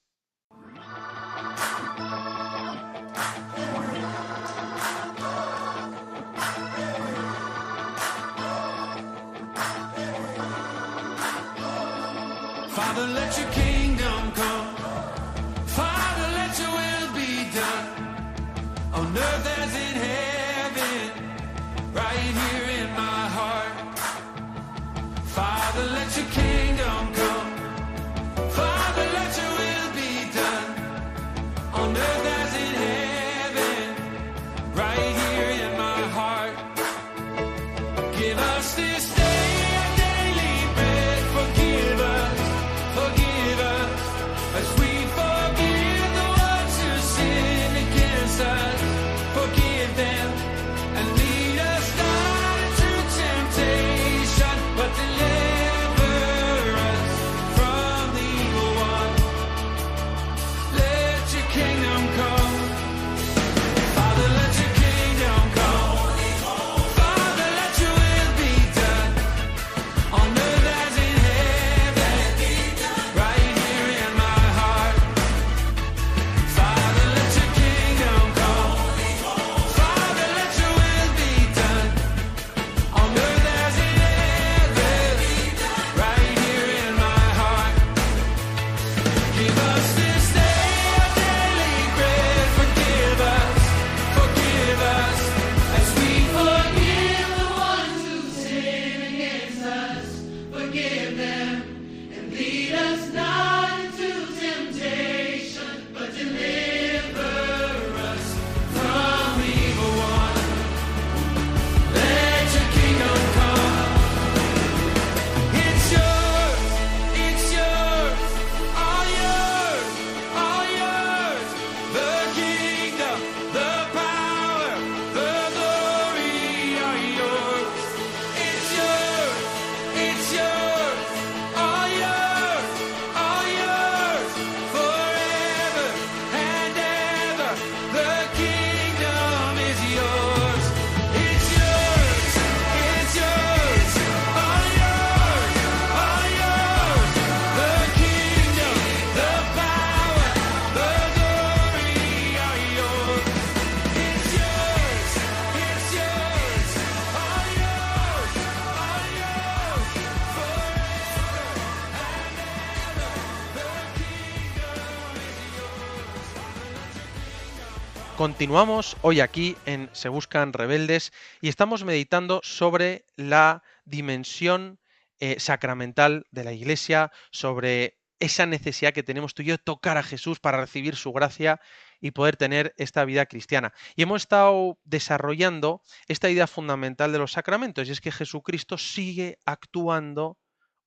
[168.41, 174.81] Continuamos hoy aquí en Se Buscan Rebeldes y estamos meditando sobre la dimensión
[175.19, 179.99] eh, sacramental de la Iglesia, sobre esa necesidad que tenemos tú y yo de tocar
[179.99, 181.61] a Jesús para recibir su gracia
[182.01, 183.75] y poder tener esta vida cristiana.
[183.95, 189.37] Y hemos estado desarrollando esta idea fundamental de los sacramentos y es que Jesucristo sigue
[189.45, 190.39] actuando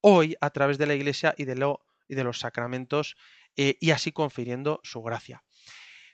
[0.01, 3.15] hoy a través de la Iglesia y de, los sacramentos
[3.57, 5.43] eh, y así confiriendo su gracia.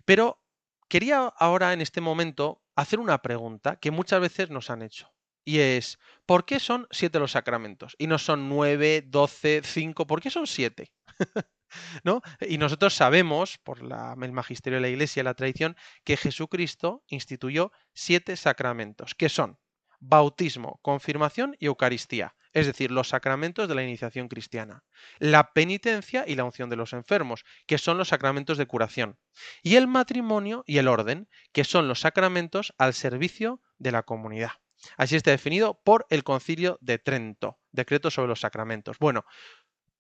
[0.04, 0.42] Pero
[0.90, 5.10] quería ahora en este momento hacer una pregunta que muchas veces nos han hecho.
[5.46, 7.96] Y es, ¿por qué son siete los sacramentos?
[7.98, 10.92] Y no son nueve, doce, cinco, ¿por qué son siete?
[12.04, 12.22] ¿no?
[12.42, 17.72] Y nosotros sabemos, por el magisterio de la Iglesia y la tradición, que Jesucristo instituyó
[17.94, 19.58] siete sacramentos, que son
[20.00, 24.84] bautismo, confirmación y Eucaristía, es decir, los sacramentos de la iniciación cristiana,
[25.20, 29.18] la penitencia y la unción de los enfermos, que son los sacramentos de curación,
[29.62, 34.52] y el matrimonio y el orden, que son los sacramentos al servicio de la comunidad.
[34.98, 38.98] Así está definido por el Concilio de Trento, decreto sobre los sacramentos.
[39.00, 39.26] Bueno,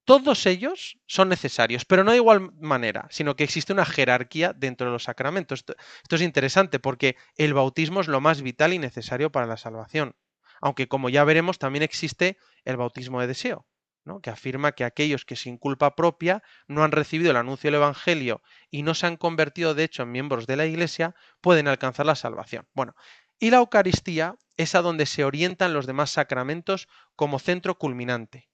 [0.10, 4.88] todos ellos son necesarios, pero no de igual manera, sino que existe una jerarquía dentro
[4.88, 5.60] de los sacramentos.
[5.60, 5.76] Esto,
[6.16, 10.16] es interesante porque el bautismo es lo más vital y necesario para la salvación.
[10.62, 13.66] Aunque como ya veremos, también existe el bautismo de deseo,
[14.04, 14.22] ¿no?
[14.22, 18.42] que afirma que aquellos que sin culpa propia no han recibido el anuncio del Evangelio
[18.70, 22.16] y no se han convertido de hecho en miembros de la Iglesia, pueden alcanzar la
[22.16, 22.68] salvación.
[22.74, 22.96] Bueno,
[23.40, 28.50] y la Eucaristía es a donde se orientan los demás sacramentos como centro culminante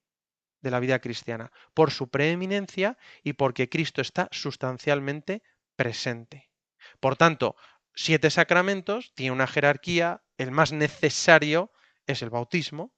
[0.62, 5.44] de la vida cristiana, por su preeminencia y porque Cristo está sustancialmente
[5.76, 6.50] presente.
[7.00, 7.56] Por tanto,
[7.94, 11.72] siete sacramentos, tiene una jerarquía, el más necesario
[12.08, 12.94] es el bautismo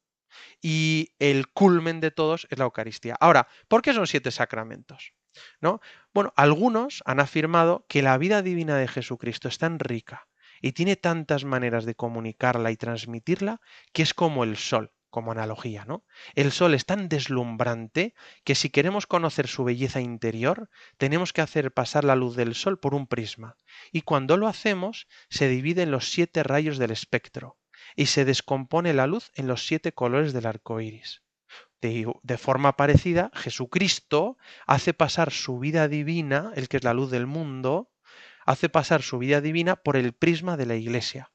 [0.61, 3.15] y el culmen de todos es la Eucaristía.
[3.19, 5.13] Ahora, ¿por qué son siete sacramentos?
[5.61, 5.81] ¿No?
[6.13, 10.27] Bueno, algunos han afirmado que la vida divina de Jesucristo es tan rica
[10.61, 13.61] y tiene tantas maneras de comunicarla y transmitirla
[13.93, 16.03] que es como el sol, como analogía, ¿no?
[16.33, 21.71] El sol es tan deslumbrante que si queremos conocer su belleza interior, tenemos que hacer
[21.71, 23.57] pasar la luz del sol por un prisma.
[23.91, 27.57] Y cuando lo hacemos, se divide en los siete rayos del espectro
[27.97, 31.23] y se descompone la luz en los siete colores del arco iris.
[31.81, 37.11] De, de forma parecida, Jesucristo hace pasar su vida divina, el que es la luz
[37.11, 37.91] del mundo,
[38.45, 41.31] hace pasar su vida divina por el prisma de la Iglesia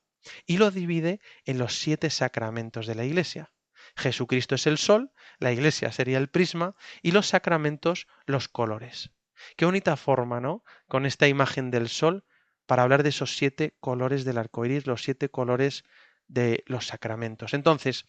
[0.46, 3.52] y lo divide en los siete sacramentos de la Iglesia.
[3.96, 9.10] Jesucristo es el sol, la Iglesia sería el prisma y los sacramentos los colores.
[9.56, 10.64] Qué bonita forma, ¿no?
[10.86, 12.24] Con esta imagen del sol
[12.66, 15.84] para hablar de esos siete colores del arco iris, los siete colores
[16.32, 17.52] de los sacramentos.
[17.54, 18.06] Entonces,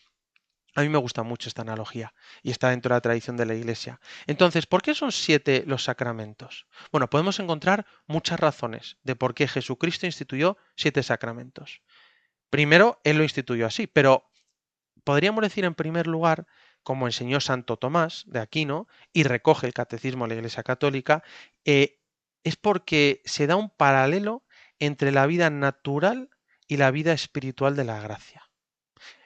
[0.76, 3.54] a mí me gusta mucho esta analogía y está dentro de la tradición de la
[3.54, 4.00] Iglesia.
[4.26, 6.66] Entonces, ¿por qué son siete los sacramentos?
[6.92, 11.82] Bueno, podemos encontrar muchas razones de por qué Jesucristo instituyó siete sacramentos.
[12.50, 14.32] Primero, Él lo instituyó así, pero
[15.04, 16.48] podríamos decir en primer lugar,
[16.82, 21.24] como enseñó Santo Tomás de Aquino y recoge el Catecismo de la Iglesia Católica,
[21.66, 22.00] eh,
[22.44, 24.44] es porque se da un paralelo
[24.80, 26.30] entre la vida natural
[26.74, 28.50] y la vida espiritual de la gracia.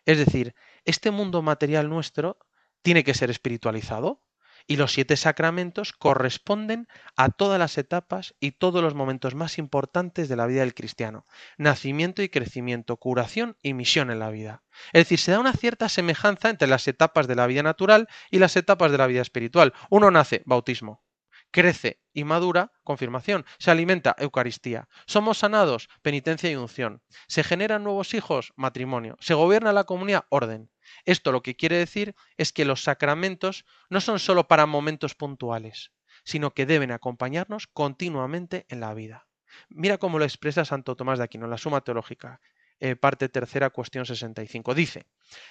[0.06, 2.38] Es decir, este mundo material nuestro
[2.82, 4.22] tiene que ser espiritualizado
[4.68, 10.28] y los siete sacramentos corresponden a todas las etapas y todos los momentos más importantes
[10.28, 11.26] de la vida del cristiano.
[11.58, 14.64] Nacimiento y crecimiento, curación y misión en la vida.
[14.92, 18.40] Es decir, se da una cierta semejanza entre las etapas de la vida natural y
[18.40, 19.74] las etapas de la vida espiritual.
[19.90, 21.07] Uno nace, bautismo.
[21.52, 23.46] Crece y madura, confirmación.
[23.58, 24.88] Se alimenta, Eucaristía.
[25.06, 27.02] Somos sanados, penitencia y unción.
[27.28, 29.18] Se generan nuevos hijos, matrimonio.
[29.20, 30.70] Se gobierna la comunidad, orden.
[31.06, 35.92] Esto lo que quiere decir es que los sacramentos no son solo para momentos puntuales,
[36.24, 39.28] sino que deben acompañarnos continuamente en la vida.
[39.70, 42.42] Mira cómo lo expresa Santo Tomás de Aquino en la Suma Teológica,
[42.80, 44.76] eh, parte tercera, cuestión 65.
[44.76, 45.06] Dice,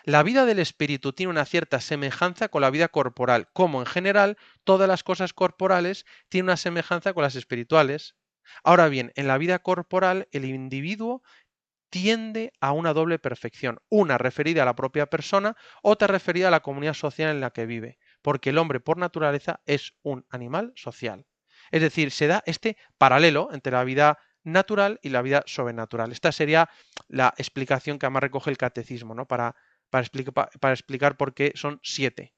[0.05, 4.37] la vida del espíritu tiene una cierta semejanza con la vida corporal, como en general
[4.65, 8.15] todas las cosas corporales tienen una semejanza con las espirituales.
[8.62, 11.23] Ahora bien, en la vida corporal el individuo
[11.91, 16.61] tiende a una doble perfección, una referida a la propia persona, otra referida a la
[16.61, 21.27] comunidad social en la que vive, porque el hombre por naturaleza es un animal social.
[21.71, 26.12] Es decir, se da este paralelo entre la vida natural y la vida sobrenatural.
[26.12, 26.71] Esta sería
[27.09, 29.27] la explicación que además recoge el catecismo, ¿no?
[29.27, 29.55] Para,
[29.90, 30.09] para,
[30.61, 32.35] para explicar por qué son siete.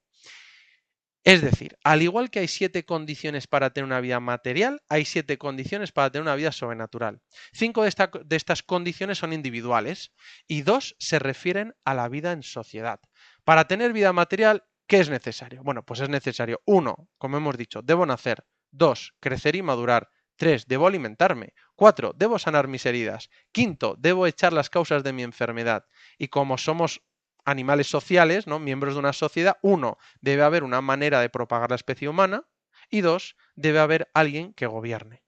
[1.25, 5.37] Es decir, al igual que hay siete condiciones para tener una vida material, hay siete
[5.37, 7.21] condiciones para tener una vida sobrenatural.
[7.53, 7.93] Cinco de,
[8.25, 10.13] de estas condiciones son individuales
[10.47, 13.01] y dos se refieren a la vida en sociedad.
[13.45, 15.63] Para tener vida material, ¿qué es necesario?
[15.63, 18.45] Bueno, pues es necesario, uno, como hemos dicho, debo nacer.
[18.71, 20.09] Dos, crecer y madurar.
[20.39, 21.53] Tres, debo alimentarme.
[21.75, 23.29] Cuatro, debo sanar mis heridas.
[23.51, 25.85] Quinto, debo echar las causas de mi enfermedad.
[26.17, 27.03] Y como somos
[27.45, 28.61] animales sociales, ¿no?
[28.61, 32.45] miembros de una sociedad, uno, debe haber una manera de propagar la especie humana.
[32.89, 35.25] Y dos, debe haber alguien que gobierne.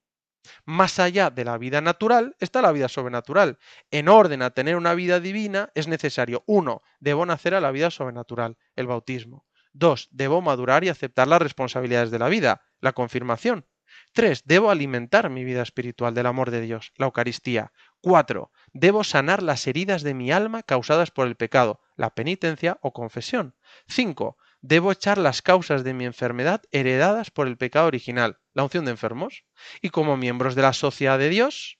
[0.63, 3.59] Más allá de la vida natural está la vida sobrenatural.
[3.91, 7.91] En orden a tener una vida divina es necesario, uno, debo nacer a la vida
[7.91, 9.45] sobrenatural, el bautismo.
[9.73, 13.65] Dos, debo madurar y aceptar las responsabilidades de la vida, la confirmación.
[14.13, 17.71] Tres, debo alimentar mi vida espiritual del amor de Dios, la Eucaristía.
[18.01, 22.91] Cuatro, debo sanar las heridas de mi alma causadas por el pecado, la penitencia o
[22.91, 23.55] confesión.
[23.87, 28.83] Cinco, debo echar las causas de mi enfermedad heredadas por el pecado original, la unción
[28.85, 29.45] de enfermos.
[29.81, 31.79] Y como miembros de la sociedad de Dios,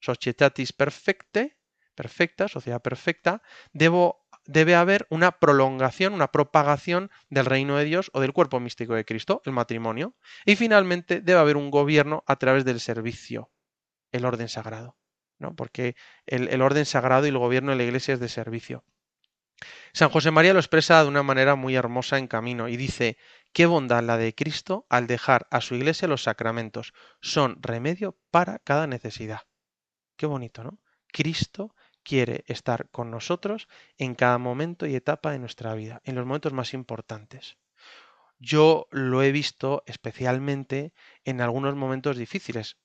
[0.00, 1.58] societatis perfecte,
[1.94, 8.20] perfecta, sociedad perfecta, debo, debe haber una prolongación, una propagación del reino de Dios o
[8.20, 10.16] del cuerpo místico de Cristo, el matrimonio.
[10.46, 13.50] Y finalmente debe haber un gobierno a través del servicio,
[14.10, 14.96] el orden sagrado.
[15.38, 15.54] ¿no?
[15.54, 15.94] Porque
[16.26, 18.84] el, el orden sagrado y el gobierno de la iglesia es de servicio.
[19.92, 23.18] San José María lo expresa de una manera muy hermosa en camino y dice,
[23.52, 28.60] qué bondad la de Cristo al dejar a su iglesia los sacramentos, son remedio para
[28.60, 29.42] cada necesidad.
[30.16, 30.78] Qué bonito, ¿no?
[31.12, 31.74] Cristo
[32.08, 33.68] quiere estar con nosotros
[33.98, 37.58] en cada momento y etapa de nuestra vida, en los momentos más importantes.
[38.38, 40.94] Yo lo he visto especialmente
[41.24, 42.78] en algunos momentos difíciles.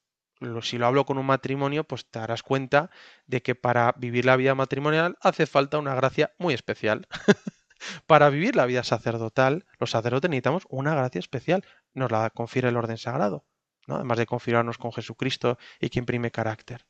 [0.61, 2.89] Si lo hablo con un matrimonio, pues te darás cuenta
[3.25, 7.07] de que para vivir la vida matrimonial hace falta una gracia muy especial.
[8.07, 11.65] Para vivir la vida sacerdotal, los sacerdotes necesitamos una gracia especial.
[11.93, 13.45] Nos la confiere el orden sagrado,
[13.87, 13.95] ¿no?
[13.95, 16.85] Además de configurarnos con Jesucristo y que imprime carácter.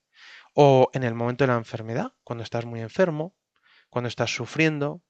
[0.54, 3.36] O en el momento de la enfermedad, cuando estás muy enfermo,
[3.90, 5.02] cuando estás sufriendo,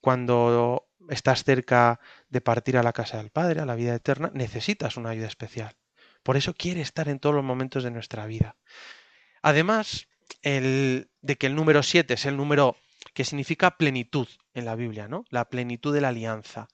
[0.00, 4.96] cuando estás cerca de partir a la casa del Padre, a la vida eterna, necesitas
[4.96, 5.76] una ayuda especial.
[6.22, 8.56] Por eso quiere estar en todos los momentos de nuestra vida.
[9.42, 10.08] Además,
[10.42, 12.76] el, de que el número 7 es el número
[13.12, 15.24] que significa plenitud en la Biblia, ¿no?
[15.28, 16.68] La plenitud de la alianza.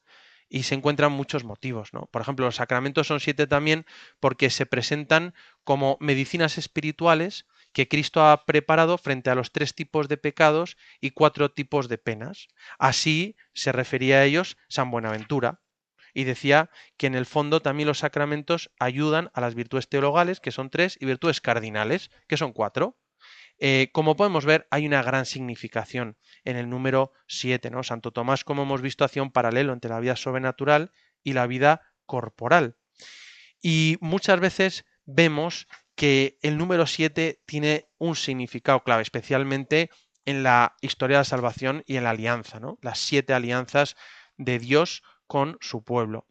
[0.49, 2.07] Y se encuentran muchos motivos, ¿no?
[2.11, 3.87] Por ejemplo, los sacramentos son siete también
[4.19, 10.09] porque se presentan como medicinas espirituales que Cristo ha preparado frente a los tres tipos
[10.09, 12.49] de pecados y cuatro tipos de penas.
[12.79, 15.61] Así se refería a ellos San Buenaventura.
[16.13, 20.51] Y decía que en el fondo también los sacramentos ayudan a las virtudes teologales, que
[20.51, 22.99] son tres, y virtudes cardinales, que son cuatro.
[23.59, 27.83] Eh, como podemos ver, hay una gran significación en el número 7, ¿no?
[27.83, 31.83] Santo Tomás, como hemos visto, hacía un paralelo entre la vida sobrenatural y la vida
[32.07, 32.77] corporal.
[33.63, 35.69] Y muchas veces vemos
[36.01, 39.91] que el número 7 tiene un significado clave, especialmente
[40.25, 42.79] en la historia de la salvación y en la alianza, ¿no?
[42.81, 43.97] Las siete alianzas
[44.39, 46.27] de Dios con su pueblo.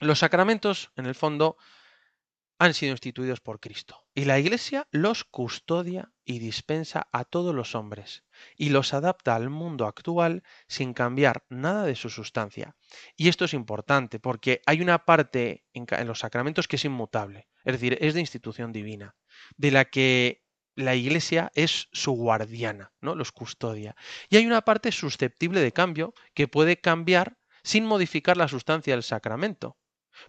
[0.00, 1.56] Los sacramentos, en el fondo,
[2.60, 4.04] han sido instituidos por Cristo.
[4.14, 8.22] Y la Iglesia los custodia y dispensa a todos los hombres
[8.54, 12.76] y los adapta al mundo actual sin cambiar nada de su sustancia.
[13.16, 17.72] Y esto es importante porque hay una parte en, los sacramentos que es inmutable, es
[17.72, 19.16] decir, es de institución divina,
[19.56, 20.44] de la que
[20.76, 23.14] la Iglesia es su guardiana, ¿no?
[23.14, 23.96] Los custodia.
[24.28, 29.02] Y hay una parte susceptible de cambio que puede cambiar sin modificar la sustancia del
[29.02, 29.78] sacramento.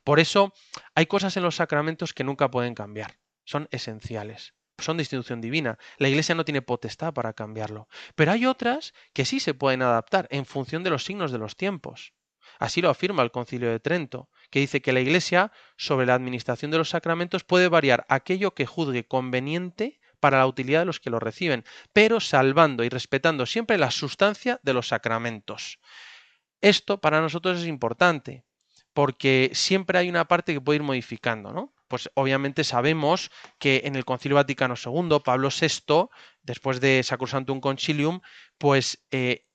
[0.03, 0.53] Por eso
[0.95, 5.77] hay cosas en los sacramentos que nunca pueden cambiar, son esenciales, son de institución divina.
[5.97, 10.27] La Iglesia no tiene potestad para cambiarlo, pero hay otras que sí se pueden adaptar
[10.31, 12.13] en función de los signos de los tiempos.
[12.59, 16.69] Así lo afirma el Concilio de Trento, que dice que la Iglesia, sobre la administración
[16.69, 21.09] de los sacramentos, puede variar aquello que juzgue conveniente para la utilidad de los que
[21.09, 25.79] lo reciben, pero salvando y respetando siempre la sustancia de los sacramentos.
[26.61, 28.45] Esto para nosotros es importante,
[28.93, 31.73] porque siempre hay una parte que puede ir modificando, ¿no?
[31.87, 36.07] Pues obviamente sabemos que en el Concilio Vaticano II, Pablo VI,
[36.41, 38.21] después de Sacrosantum Concilium,
[38.57, 39.45] pues eh,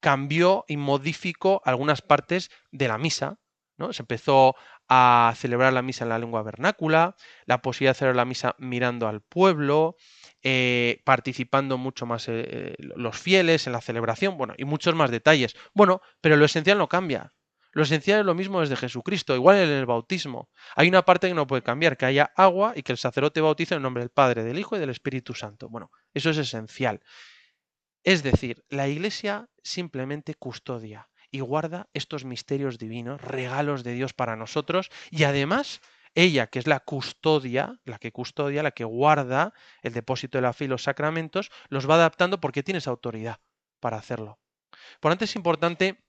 [0.00, 3.38] cambió y modificó algunas partes de la misa,
[3.78, 3.92] ¿no?
[3.92, 4.54] Se empezó
[4.88, 9.08] a celebrar la misa en la lengua vernácula, la posibilidad de celebrar la misa mirando
[9.08, 9.96] al pueblo,
[10.42, 15.56] eh, participando mucho más eh, los fieles en la celebración, bueno, y muchos más detalles.
[15.74, 17.32] Bueno, pero lo esencial no cambia.
[17.76, 20.48] Lo esencial es lo mismo desde Jesucristo, igual en el bautismo.
[20.76, 23.74] Hay una parte que no puede cambiar, que haya agua y que el sacerdote bautice
[23.74, 25.68] en nombre del Padre, del Hijo y del Espíritu Santo.
[25.68, 27.02] Bueno, eso es esencial.
[28.02, 34.36] Es decir, la Iglesia simplemente custodia y guarda estos misterios divinos, regalos de Dios para
[34.36, 35.82] nosotros, y además
[36.14, 40.54] ella, que es la custodia, la que custodia, la que guarda el depósito de la
[40.54, 43.38] fe y los sacramentos, los va adaptando porque tiene esa autoridad
[43.80, 44.38] para hacerlo.
[44.98, 46.05] Por tanto, es importante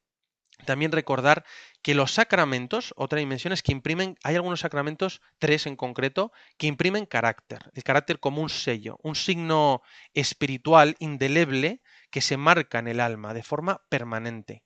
[0.66, 1.46] también recordar
[1.82, 6.68] que los sacramentos, otra dimensión es que imprimen, hay algunos sacramentos, tres en concreto, que
[6.68, 9.82] imprimen carácter, el carácter como un sello, un signo
[10.14, 14.64] espiritual indeleble que se marca en el alma de forma permanente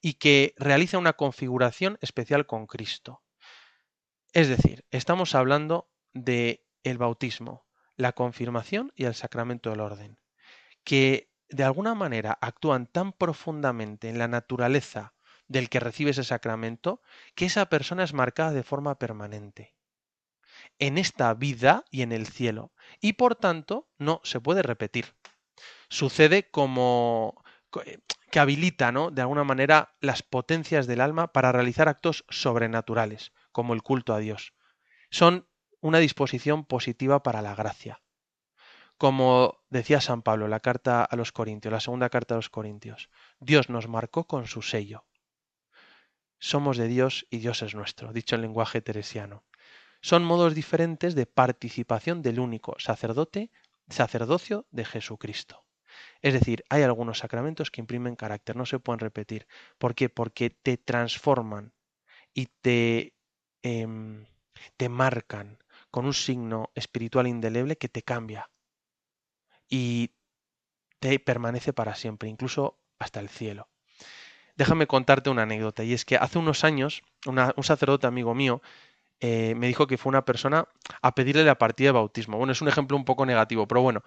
[0.00, 3.22] y que realiza una configuración especial con Cristo.
[4.32, 10.18] Es decir, estamos hablando de el bautismo, la confirmación y el sacramento del orden,
[10.84, 15.14] que de alguna manera actúan tan profundamente en la naturaleza
[15.48, 17.02] del que recibe ese sacramento
[17.34, 19.74] que esa persona es marcada de forma permanente
[20.78, 25.14] en esta vida y en el cielo y por tanto no se puede repetir.
[25.90, 28.00] Sucede como co- eh,
[28.32, 29.10] que habilita, ¿no?
[29.12, 34.20] De alguna manera las potencias del alma para realizar actos sobrenaturales, como el culto a
[34.20, 34.54] Dios.
[35.10, 35.48] Son
[35.80, 38.02] una disposición positiva para la gracia.
[38.98, 42.50] Como decía San Pablo en la carta a los Corintios, la segunda carta a los
[42.50, 45.06] Corintios, Dios nos marcó con su sello.
[46.38, 49.44] Somos de Dios y Dios es nuestro, dicho en lenguaje teresiano.
[50.00, 53.50] Son modos diferentes de participación del único sacerdote,
[53.88, 55.64] sacerdocio de Jesucristo.
[56.22, 59.48] Es decir, hay algunos sacramentos que imprimen carácter, no se pueden repetir.
[59.78, 60.08] ¿Por qué?
[60.08, 61.72] Porque te transforman
[62.34, 63.14] y te,
[63.62, 64.26] em,
[64.76, 65.58] te marcan
[65.90, 68.50] con un signo espiritual indeleble que te cambia
[69.68, 70.14] y
[71.00, 73.68] te permanece para siempre, incluso hasta el cielo.
[74.58, 78.60] Déjame contarte una anécdota, y es que hace unos años un sacerdote amigo mío
[79.20, 80.66] eh, me dijo que fue una persona
[81.00, 82.38] a pedirle la partida de bautismo.
[82.38, 84.02] Bueno, es un ejemplo un poco negativo, pero bueno,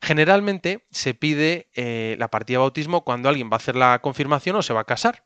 [0.00, 4.56] generalmente se pide eh, la partida de bautismo cuando alguien va a hacer la confirmación
[4.56, 5.24] o se va a casar.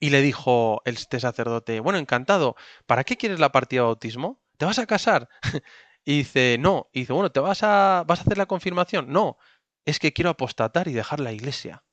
[0.00, 4.40] Y le dijo este sacerdote, bueno, encantado, ¿para qué quieres la partida de bautismo?
[4.58, 5.28] ¿Te vas a casar?
[6.06, 6.90] Y dice, no.
[6.92, 9.12] Y dice, bueno, ¿te vas a, vas a hacer la confirmación?
[9.12, 9.38] No,
[9.86, 11.83] es que quiero apostatar y dejar la iglesia.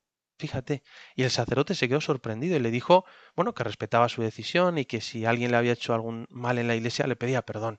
[0.42, 0.82] Fíjate.
[1.16, 4.86] Y el sacerdote se quedó sorprendido y le dijo, bueno, que respetaba su decisión y
[4.86, 7.78] que si alguien le había hecho algún mal en la iglesia le pedía perdón.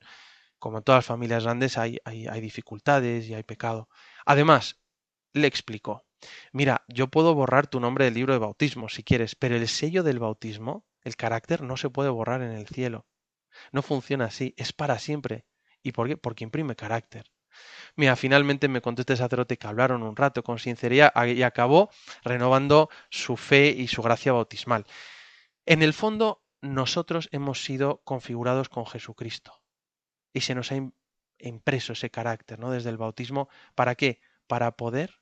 [0.59, 3.89] Como en todas las familias grandes hay, hay, hay dificultades y hay pecado.
[4.25, 4.79] Además,
[5.33, 6.05] le explicó,
[6.53, 10.03] mira, yo puedo borrar tu nombre del libro de bautismo si quieres, pero el sello
[10.03, 13.05] del bautismo, el carácter, no se puede borrar en el cielo.
[13.73, 15.45] No funciona así, es para siempre.
[15.83, 16.17] ¿Y por qué?
[16.17, 17.32] Porque imprime carácter.
[17.95, 21.89] Mira, finalmente me contó este sacerdote que hablaron un rato con sinceridad y acabó
[22.23, 24.85] renovando su fe y su gracia bautismal.
[25.65, 29.61] En el fondo, nosotros hemos sido configurados con Jesucristo
[30.33, 30.93] y se nos ha im-
[31.39, 32.71] impreso ese carácter, ¿no?
[32.71, 34.19] Desde el bautismo, ¿para qué?
[34.47, 35.19] Para poder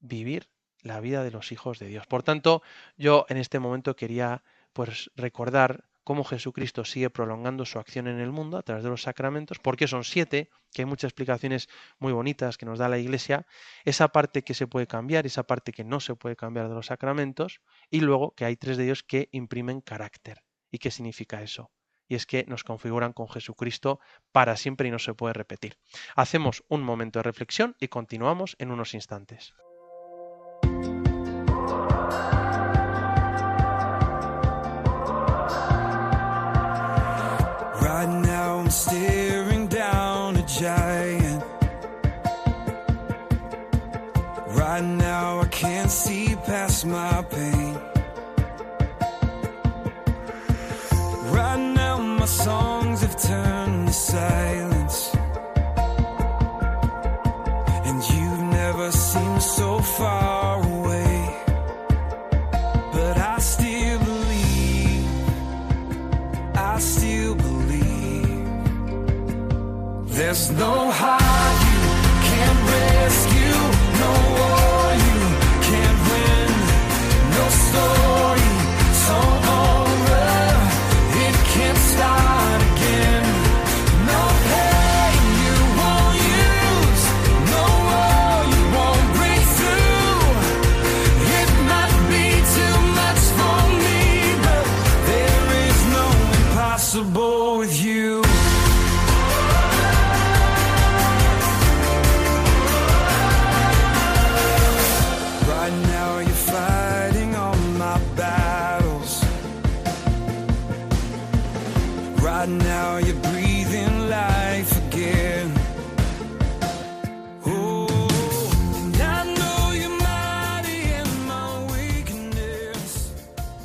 [0.00, 0.50] vivir
[0.82, 2.06] la vida de los hijos de Dios.
[2.06, 2.62] Por tanto,
[2.96, 8.30] yo en este momento quería pues recordar cómo Jesucristo sigue prolongando su acción en el
[8.30, 12.56] mundo a través de los sacramentos, porque son siete, que hay muchas explicaciones muy bonitas
[12.58, 13.46] que nos da la Iglesia,
[13.84, 16.86] esa parte que se puede cambiar, esa parte que no se puede cambiar de los
[16.86, 20.42] sacramentos, y luego que hay tres de ellos que imprimen carácter.
[20.70, 21.70] ¿Y qué significa eso?
[22.06, 23.98] Y es que nos configuran con Jesucristo
[24.30, 25.78] para siempre y no se puede repetir.
[26.14, 29.54] Hacemos un momento de reflexión y continuamos en unos instantes.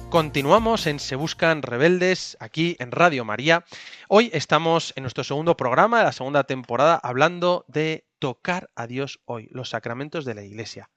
[0.10, 3.64] Continuamos en Se Buscan Rebeldes, aquí en Radio María.
[4.08, 9.22] Hoy estamos en nuestro segundo programa de la segunda temporada hablando de tocar a Dios
[9.26, 10.90] hoy, los sacramentos de la Iglesia.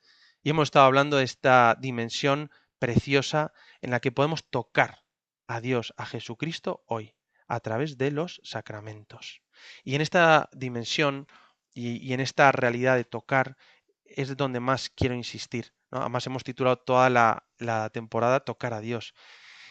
[0.42, 3.52] Y hemos estado hablando de esta dimensión preciosa
[3.82, 5.02] en la que podemos tocar
[5.46, 7.14] a Dios, a Jesucristo hoy,
[7.48, 9.42] a través de los sacramentos.
[9.84, 11.26] Y en esta dimensión
[11.74, 13.58] y, y en esta realidad de tocar
[14.06, 15.74] es donde más quiero insistir.
[15.92, 19.14] Además hemos titulado toda la, la temporada Tocar a Dios.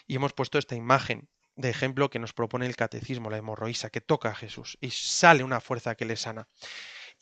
[0.06, 4.00] Y hemos puesto esta imagen de ejemplo que nos propone el catecismo, la hemorroísa, que
[4.00, 6.48] toca a Jesús y sale una fuerza que le sana.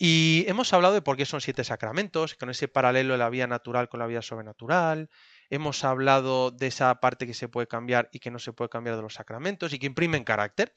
[0.03, 3.47] Y hemos hablado de por qué son siete sacramentos, con ese paralelo de la vida
[3.47, 5.11] natural con la vida sobrenatural.
[5.51, 8.97] Hemos hablado de esa parte que se puede cambiar y que no se puede cambiar
[8.97, 10.73] de los sacramentos y que imprimen carácter.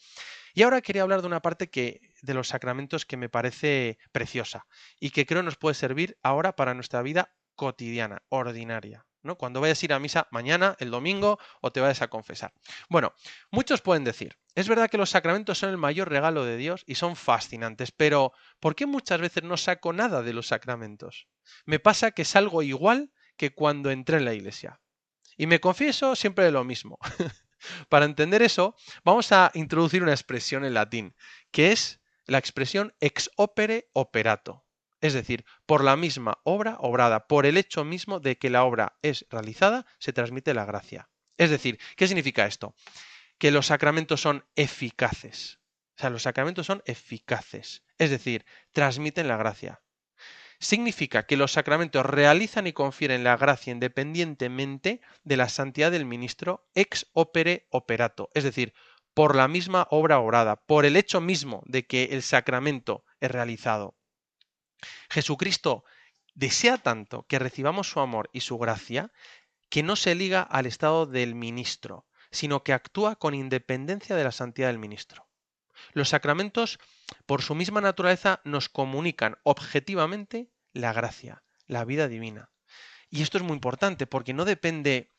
[0.53, 4.65] Y ahora quería hablar de una parte que, de los sacramentos que me parece preciosa
[4.99, 9.05] y que creo nos puede servir ahora para nuestra vida cotidiana, ordinaria.
[9.23, 9.37] ¿no?
[9.37, 12.53] Cuando vayas a ir a misa mañana, el domingo, o te vayas a confesar.
[12.89, 13.13] Bueno,
[13.51, 16.95] muchos pueden decir, es verdad que los sacramentos son el mayor regalo de Dios y
[16.95, 21.27] son fascinantes, pero ¿por qué muchas veces no saco nada de los sacramentos?
[21.65, 24.79] Me pasa que salgo igual que cuando entré en la iglesia.
[25.37, 26.99] Y me confieso siempre de lo mismo.
[27.89, 31.15] Para entender eso, vamos a introducir una expresión en latín,
[31.51, 34.62] que es la expresión ex opere operato.
[35.03, 38.97] Es decir, por la misma obra obrada, por el hecho mismo de que la obra
[39.01, 41.09] es realizada, se transmite la gracia.
[41.37, 42.73] Es decir, ¿qué significa esto?
[43.37, 45.59] Que los sacramentos son eficaces.
[45.97, 47.83] O sea, los sacramentos son eficaces.
[47.97, 49.81] Es decir, transmiten la gracia.
[50.61, 56.69] Significa que los sacramentos realizan y confieren la gracia independientemente de la santidad del ministro
[56.75, 58.29] ex opere operato.
[58.33, 58.73] Es decir,
[59.13, 63.97] por la misma obra obrada, por el hecho mismo de que el sacramento es realizado.
[65.09, 65.83] Jesucristo
[66.33, 69.11] desea tanto que recibamos su amor y su gracia
[69.69, 74.31] que no se liga al estado del ministro, sino que actúa con independencia de la
[74.31, 75.27] santidad del ministro.
[75.93, 76.79] Los sacramentos,
[77.25, 82.49] por su misma naturaleza, nos comunican objetivamente la gracia, la vida divina.
[83.09, 85.11] Y esto es muy importante porque no depende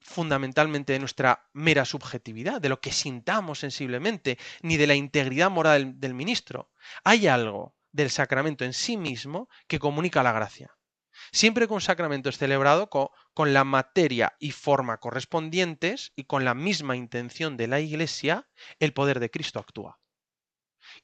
[0.00, 5.98] fundamentalmente de nuestra mera subjetividad, de lo que sintamos sensiblemente, ni de la integridad moral
[6.00, 6.70] del, ministro.
[7.04, 10.76] Hay algo del sacramento en sí mismo que comunica la gracia.
[11.30, 16.44] Siempre que un sacramento es celebrado co- con la materia y forma correspondientes y con
[16.44, 18.48] la misma intención de la Iglesia,
[18.80, 20.00] el poder de Cristo actúa.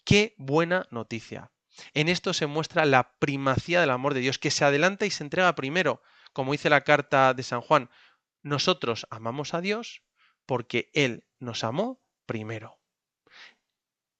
[0.04, 1.52] Qué buena noticia.
[1.94, 5.22] En esto se muestra la primacía del amor de Dios, que se adelanta y se
[5.22, 7.90] entrega primero, como dice la carta de San Juan,
[8.42, 10.02] nosotros amamos a Dios
[10.46, 12.80] porque Él nos amó primero.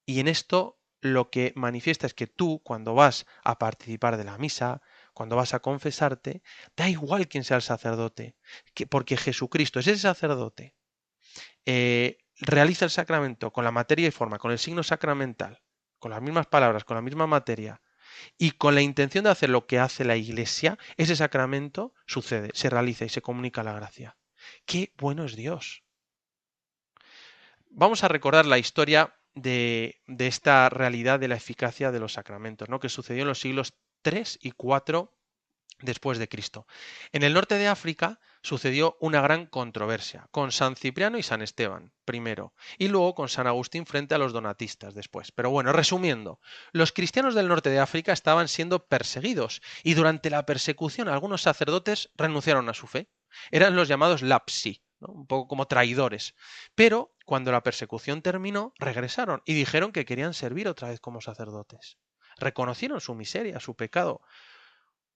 [0.07, 4.39] Y en esto lo que manifiesta es que tú, cuando vas a participar de la
[4.39, 4.83] misa,
[5.15, 6.43] cuando vas a confesarte,
[6.77, 8.37] da igual quién sea el sacerdote,
[8.75, 10.75] que, porque Jesucristo es ese sacerdote,
[11.67, 15.63] eh, realiza el sacramento con la materia y forma, con el signo sacramental,
[15.99, 17.81] con las mismas palabras, con la misma materia,
[18.37, 22.71] y con la intención de hacer lo que hace la Iglesia, ese sacramento sucede, se
[22.71, 24.17] realiza y se comunica la gracia.
[24.65, 25.85] ¡Qué bueno es Dios!
[27.71, 32.81] Vamos a recordar la historia de, esta realidad de la eficacia de los sacramentos, ¿no?
[32.81, 35.15] que sucedió en los siglos 3 y 4
[35.81, 36.67] después de Cristo.
[37.13, 41.93] En el norte de África sucedió una gran controversia con San Cipriano y San Esteban
[42.05, 45.31] primero y luego con San Agustín frente a los donatistas después.
[45.33, 46.41] Pero bueno, resumiendo,
[46.73, 52.11] los cristianos del norte de África estaban siendo perseguidos y durante la persecución algunos sacerdotes
[52.17, 53.09] renunciaron a su fe.
[53.51, 56.35] Eran los llamados lapsi, un poco como traidores.
[56.75, 61.99] Pero cuando la persecución terminó, regresaron y dijeron que querían servir otra vez como sacerdotes.
[62.39, 64.23] Reconocieron su miseria, su pecado,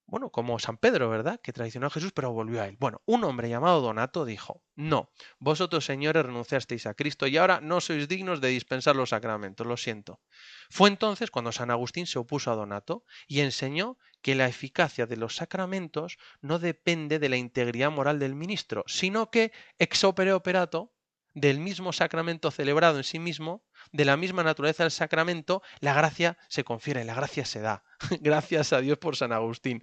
[0.04, 1.40] bueno, como San Pedro, ¿verdad?
[1.42, 2.76] Que traicionó a Jesús, pero volvió a él.
[2.78, 7.80] Bueno, un hombre llamado Donato dijo, no, vosotros señores renunciasteis a Cristo y ahora no
[7.80, 10.20] sois dignos de dispensar los sacramentos, lo siento.
[10.68, 15.16] Fue entonces cuando San Agustín se opuso a Donato y enseñó que la eficacia de
[15.16, 20.92] los sacramentos no depende de la integridad moral del ministro, sino que ex opere operato,
[21.34, 26.38] del mismo sacramento celebrado en sí mismo, de la misma naturaleza del sacramento, la gracia
[26.48, 27.84] se confiere, la gracia se da.
[28.20, 29.82] Gracias a Dios por San Agustín,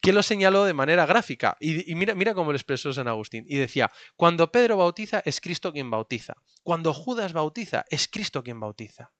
[0.00, 1.56] que lo señaló de manera gráfica.
[1.60, 3.44] Y, mira, mira cómo lo expresó San Agustín.
[3.48, 6.34] Y decía, cuando Pedro bautiza, es Cristo quien bautiza.
[6.62, 9.12] Cuando Judas bautiza, es Cristo quien bautiza.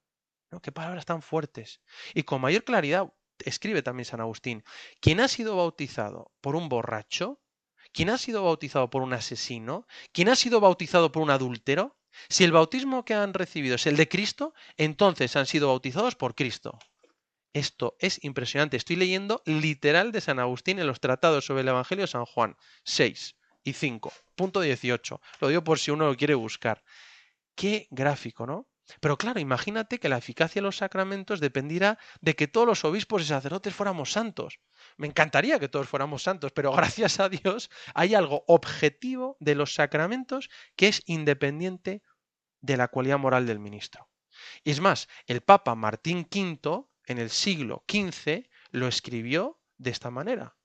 [0.51, 0.61] ¿No?
[0.61, 1.81] Qué palabras tan fuertes.
[2.13, 4.63] Y con mayor claridad escribe también San Agustín,
[5.01, 7.41] quien ha sido bautizado por un borracho,
[7.95, 11.95] quien ha sido bautizado por un asesino, quien ha sido bautizado por un adúltero,
[12.27, 16.35] si el bautismo que han recibido es el de Cristo, entonces han sido bautizados por
[16.35, 16.77] Cristo.
[17.53, 18.75] Esto es impresionante.
[18.75, 22.57] Estoy leyendo literal de San Agustín en los tratados sobre el Evangelio de San Juan
[22.83, 25.21] 6 y 5, punto 18.
[25.39, 26.83] Lo digo por si uno lo quiere buscar.
[27.55, 28.67] Qué gráfico, ¿no?
[28.99, 33.21] Pero claro, imagínate que la eficacia de los sacramentos dependiera de que todos los obispos
[33.21, 34.59] y sacerdotes fuéramos santos.
[34.97, 39.73] Me encantaría que todos fuéramos santos, pero gracias a Dios hay algo objetivo de los
[39.73, 42.01] sacramentos que es independiente
[42.61, 44.09] de la cualidad moral del ministro.
[44.63, 50.11] Y es más, el Papa Martín V en el siglo XV lo escribió de esta
[50.11, 50.57] manera.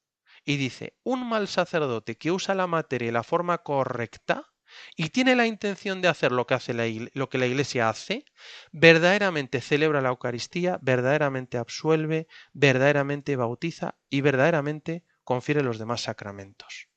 [0.45, 4.50] Y dice, un mal sacerdote que usa la materia y la forma correcta
[4.97, 8.25] y tiene la intención de hacer lo que, hace la, lo que la Iglesia hace,
[8.73, 16.89] verdaderamente celebra la Eucaristía, verdaderamente absuelve, verdaderamente bautiza y verdaderamente confiere los demás sacramentos.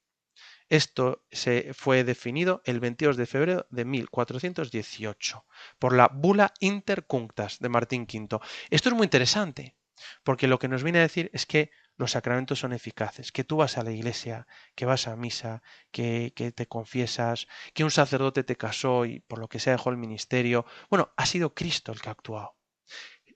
[0.69, 5.45] Esto se fue definido el 22 de febrero de 1418
[5.77, 8.39] por la Bula Intercunctas de Martín V.
[8.69, 9.75] Esto es muy interesante,
[10.23, 13.57] porque lo que nos viene a decir es que los sacramentos son eficaces, que tú
[13.57, 18.55] vas a la iglesia, que vas a misa, que, te confiesas, que un sacerdote te
[18.55, 20.65] casó y por lo que sea dejó el ministerio.
[20.89, 22.55] Bueno, ha sido Cristo el que ha actuado.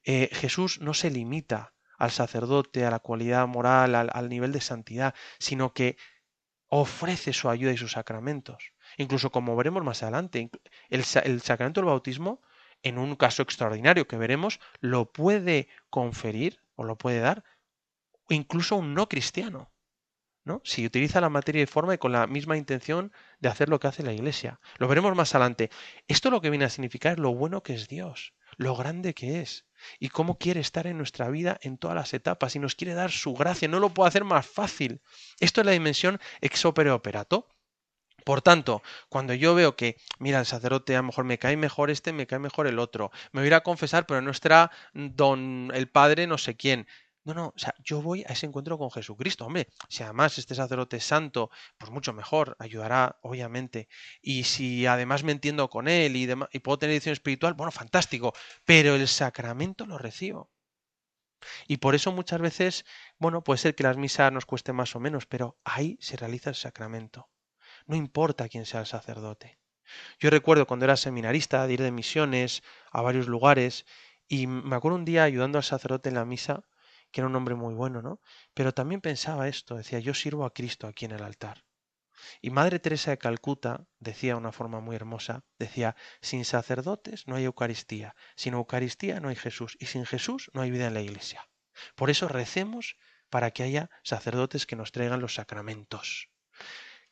[0.03, 5.15] Eh, Jesús no se limita al sacerdote, a la cualidad moral, al, nivel de santidad,
[5.39, 5.97] sino que
[6.67, 8.73] ofrece su ayuda y sus sacramentos.
[8.97, 10.49] Incluso como veremos más adelante,
[10.89, 12.41] el sacramento del bautismo,
[12.83, 17.43] en un caso extraordinario que veremos, lo puede conferir o lo puede dar
[18.35, 19.71] incluso un no cristiano.
[20.47, 20.61] ¿no?
[20.63, 23.87] Si utiliza la materia y forma y con la misma intención de hacer lo que
[23.87, 24.61] hace la Iglesia.
[24.77, 25.69] Lo veremos más adelante.
[26.07, 29.41] Esto lo que viene a significar es lo bueno que es Dios, lo grande que
[29.41, 29.67] es
[29.99, 33.11] y cómo quiere estar en nuestra vida en todas las etapas y nos quiere dar
[33.11, 33.67] su gracia.
[33.67, 35.01] No lo puede hacer más fácil.
[35.41, 37.49] Esto es la dimensión ex opere operato.
[38.23, 41.89] Por tanto, cuando yo veo que, mira, el sacerdote a lo mejor me cae mejor
[41.89, 44.69] este, me cae mejor el otro, me voy a ir a confesar, pero no estará
[44.93, 46.87] don el padre no sé quién.
[47.27, 49.45] No, no, o sea, yo voy a ese encuentro con Jesucristo.
[49.45, 53.89] Hombre, si además este sacerdote es santo, pues mucho mejor, ayudará, obviamente.
[54.21, 56.23] Y si además me entiendo con él y,
[56.53, 58.33] y puedo tener edición espiritual, bueno, fantástico.
[58.63, 60.49] Pero el sacramento lo recibo.
[61.67, 62.85] Y por eso muchas veces,
[63.19, 66.49] bueno, puede ser que las misas nos cueste más o menos, pero ahí se realiza
[66.49, 67.29] el sacramento.
[67.87, 69.59] No importa quién sea el sacerdote.
[70.19, 73.85] Yo recuerdo cuando era seminarista de ir de misiones a varios lugares
[74.29, 76.63] y me acuerdo un día ayudando al sacerdote en la misa,
[77.11, 78.21] que era un hombre muy bueno, ¿no?
[78.53, 81.63] Pero también pensaba esto, decía, yo sirvo a Cristo aquí en el altar.
[82.41, 87.35] Y Madre Teresa de Calcuta decía de una forma muy hermosa, decía, sin sacerdotes no
[87.35, 91.01] hay Eucaristía, sin Eucaristía no hay Jesús y sin Jesús no hay vida en la
[91.01, 91.47] iglesia.
[91.95, 92.97] Por eso recemos
[93.29, 96.29] para que haya sacerdotes que nos traigan los sacramentos.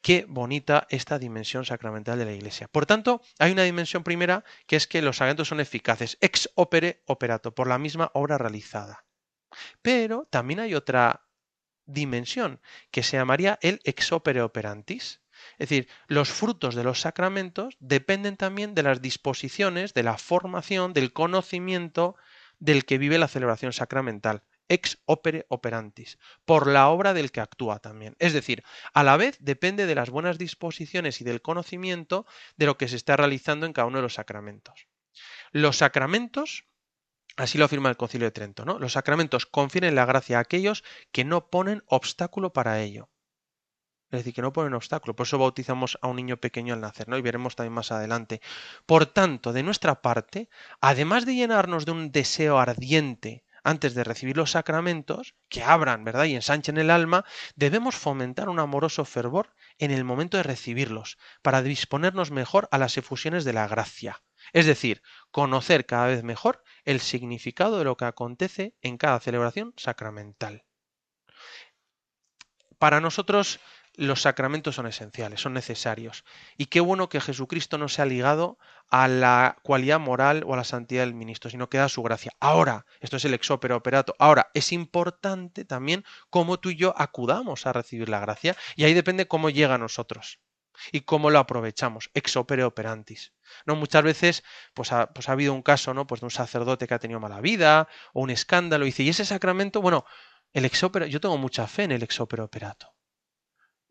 [0.01, 2.67] Qué bonita esta dimensión sacramental de la iglesia.
[2.67, 7.01] Por tanto, hay una dimensión primera que es que los sacramentos son eficaces, ex opere
[7.07, 9.04] operato, por la misma obra realizada.
[9.81, 11.25] Pero también hay otra
[11.85, 15.21] dimensión que se llamaría el ex opere operantis.
[15.57, 20.93] Es decir, los frutos de los sacramentos dependen también de las disposiciones, de la formación,
[20.93, 22.15] del conocimiento
[22.59, 24.43] del que vive la celebración sacramental.
[24.67, 28.15] Ex opere operantis, por la obra del que actúa también.
[28.17, 32.25] Es decir, a la vez depende de las buenas disposiciones y del conocimiento
[32.57, 34.87] de lo que se está realizando en cada uno de los sacramentos.
[35.51, 36.65] Los sacramentos
[37.37, 38.79] Así lo afirma el Concilio de Trento, ¿no?
[38.79, 43.09] Los sacramentos confieren la gracia a aquellos que no ponen obstáculo para ello.
[44.11, 45.15] Es decir, que no ponen obstáculo.
[45.15, 47.17] Por eso bautizamos a un niño pequeño al nacer, ¿no?
[47.17, 48.39] Y veremos también más adelante.
[48.85, 54.37] Por tanto, de nuestra parte, además de llenarnos de un deseo ardiente antes de recibir
[54.37, 56.25] los sacramentos, que abran, ¿verdad?
[56.25, 57.25] Y ensanchen el alma,
[57.55, 62.95] debemos fomentar un amoroso fervor en el momento de recibirlos, para disponernos mejor a las
[62.97, 64.21] efusiones de la gracia.
[64.55, 65.01] Es decir,
[65.31, 70.63] conocer cada vez mejor el significado de lo que acontece en cada celebración sacramental.
[72.79, 73.59] Para nosotros
[73.95, 76.23] los sacramentos son esenciales, son necesarios.
[76.55, 80.57] Y qué bueno que Jesucristo no se ha ligado a la cualidad moral o a
[80.57, 82.31] la santidad del ministro, sino que da su gracia.
[82.39, 84.15] Ahora, esto es el ex opere operato.
[84.19, 88.93] Ahora, es importante también cómo tú y yo acudamos a recibir la gracia, y ahí
[88.93, 90.39] depende cómo llega a nosotros
[90.91, 93.33] y cómo lo aprovechamos, ex opere operantis.
[93.65, 93.75] ¿No?
[93.75, 96.07] Muchas veces pues ha, pues ha habido un caso ¿no?
[96.07, 99.09] pues de un sacerdote que ha tenido mala vida o un escándalo y dice, ¿y
[99.09, 99.81] ese sacramento?
[99.81, 100.05] Bueno,
[100.53, 102.95] el ex opere, yo tengo mucha fe en el ex opere operato.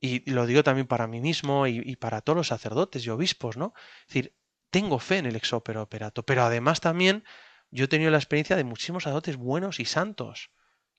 [0.00, 3.72] Y lo digo también para mí mismo y, para todos los sacerdotes y obispos, ¿no?
[4.00, 4.36] Es decir,
[4.70, 7.24] tengo fe en el ex opere operato, pero además también
[7.70, 10.50] yo he tenido la experiencia de muchísimos sacerdotes buenos y santos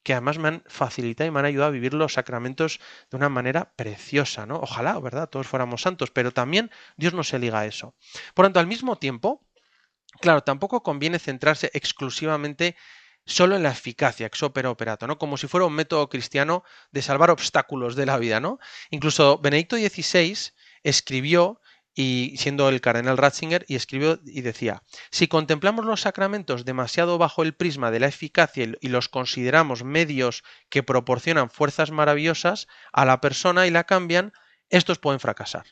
[0.06, 2.80] que además me han facilitado y me han ayudado a vivir los sacramentos
[3.10, 4.58] de una manera preciosa, ¿no?
[4.58, 5.28] Ojalá, ¿verdad?
[5.28, 7.96] Todos fuéramos santos, pero también Dios no se liga a eso.
[8.36, 9.44] Por tanto, al mismo tiempo,
[10.22, 12.76] claro, tampoco conviene centrarse exclusivamente
[13.26, 15.18] solo en la eficacia, ex opere operato, ¿no?
[15.18, 18.60] Como si fuera un método cristiano de salvar obstáculos de la vida, ¿no?
[18.92, 20.38] Incluso Benedicto XVI
[20.84, 21.60] escribió
[21.96, 27.42] y siendo el cardenal Ratzinger, y escribió y decía, si contemplamos los sacramentos demasiado bajo
[27.42, 33.22] el prisma de la eficacia y los consideramos medios que proporcionan fuerzas maravillosas a la
[33.22, 34.34] persona y la cambian,
[34.70, 35.66] estos pueden fracasar.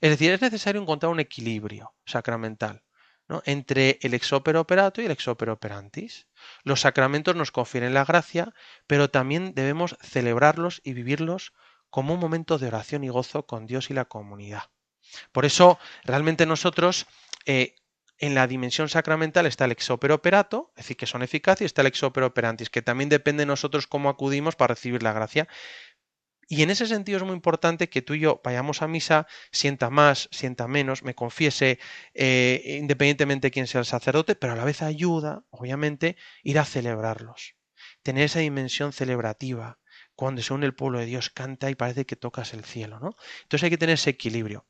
[0.00, 2.84] Es decir, es necesario encontrar un equilibrio sacramental
[3.28, 3.42] ¿no?
[3.46, 6.26] entre el ex opere operato y el ex opere operantis.
[6.64, 8.52] Los sacramentos nos confieren la gracia,
[8.86, 11.52] pero también debemos celebrarlos y vivirlos
[11.90, 14.64] como un momento de oración y gozo con Dios y la comunidad.
[15.32, 17.06] Por eso, realmente nosotros,
[17.46, 17.74] eh,
[18.18, 21.64] en la dimensión sacramental está el ex opere operato, es decir, que son eficaces, y
[21.66, 25.12] está el ex opere operantis, que también depende de nosotros cómo acudimos para recibir la
[25.12, 25.48] gracia.
[26.50, 29.90] Y en ese sentido es muy importante que tú y yo vayamos a misa, sienta
[29.90, 31.78] más, sienta menos, me confiese,
[32.14, 36.64] eh, independientemente de quién sea el sacerdote, pero a la vez ayuda, obviamente, ir a
[36.64, 37.54] celebrarlos.
[38.02, 39.78] Tener esa dimensión celebrativa,
[40.20, 43.10] cuando se une el pueblo de Dios, canta y parece que tocas el cielo, ¿no?
[43.44, 44.66] Entonces hay que tener ese equilibrio.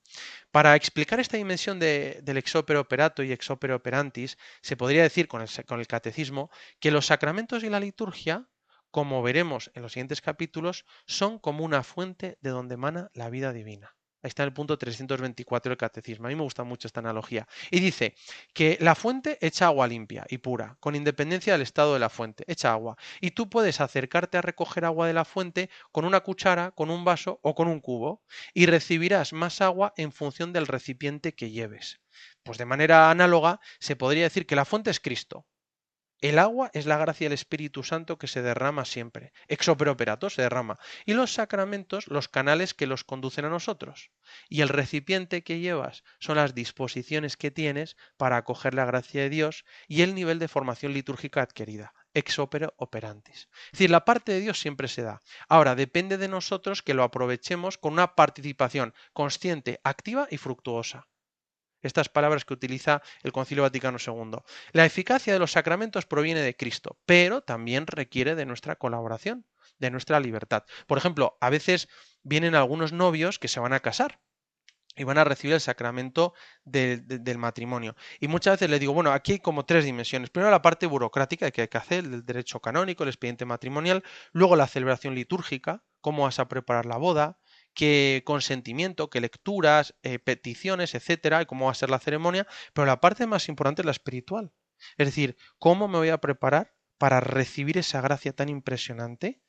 [0.52, 5.42] Para explicar esta dimensión de- del exopero operato y exopero operantis, se podría decir con
[5.42, 8.48] el, con el catecismo que los sacramentos y la liturgia,
[8.90, 13.52] como veremos en los siguientes capítulos, son como una fuente de donde emana la vida
[13.52, 13.97] divina.
[14.22, 16.26] Ahí está en el punto 324 del catecismo.
[16.26, 17.46] A mí me gusta mucho esta analogía.
[17.70, 18.14] Y dice
[18.52, 22.44] que la fuente echa agua limpia y pura, con independencia del estado de la fuente.
[22.48, 22.96] Echa agua.
[23.20, 27.04] Y tú puedes acercarte a recoger agua de la fuente con una cuchara, con un
[27.04, 28.22] vaso o con un cubo,
[28.54, 32.00] y recibirás más agua en función del recipiente que lleves.
[32.42, 35.46] Pues de manera análoga, se podría decir que la fuente es Cristo.
[36.20, 39.32] El agua es la gracia del Espíritu Santo que se derrama siempre.
[39.46, 40.76] Ex operato se derrama.
[41.06, 44.10] Y los sacramentos, los canales que los conducen a nosotros.
[44.48, 49.30] Y el recipiente que llevas son las disposiciones que tienes para acoger la gracia de
[49.30, 51.94] Dios y el nivel de formación litúrgica adquirida.
[52.14, 53.48] Ex operantis.
[53.66, 55.22] Es decir, la parte de Dios siempre se da.
[55.48, 61.06] Ahora, depende de nosotros que lo aprovechemos con una participación consciente, activa y fructuosa
[61.82, 64.44] estas palabras que utiliza el Concilio Vaticano II.
[64.72, 69.46] La eficacia de los sacramentos proviene de Cristo, pero también requiere de nuestra colaboración,
[69.78, 70.64] de nuestra libertad.
[70.86, 71.88] Por ejemplo, a veces
[72.22, 74.20] vienen algunos novios que se van a casar
[74.96, 77.94] y van a recibir el sacramento de- de- del matrimonio.
[78.18, 80.30] Y muchas veces les digo, bueno, aquí hay como tres dimensiones.
[80.30, 84.02] Primero la parte burocrática que hay que hacer, el derecho canónico, el expediente matrimonial,
[84.32, 87.38] luego la celebración litúrgica, cómo vas a preparar la boda,
[87.74, 92.86] qué consentimiento, qué lecturas, eh, peticiones, etcétera, y cómo va a ser la ceremonia, pero
[92.86, 94.52] la parte más importante es la espiritual.
[94.96, 99.40] Es decir, cómo me voy a preparar para recibir esa gracia tan impresionante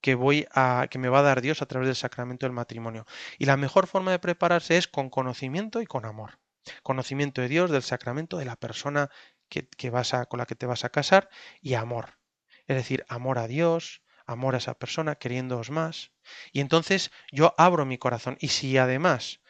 [0.00, 3.06] que voy a que me va a dar Dios a través del sacramento del matrimonio.
[3.38, 6.38] Y la mejor forma de prepararse es con conocimiento y con amor.
[6.82, 9.10] Conocimiento de Dios, del sacramento, de la persona
[9.48, 11.28] que, que vas a, con la que te vas a casar
[11.60, 12.18] y amor.
[12.66, 16.12] Es decir, amor a Dios, amor a esa persona, queriéndoos más.
[16.52, 18.36] Y entonces yo abro mi corazón.
[18.40, 19.40] Y si además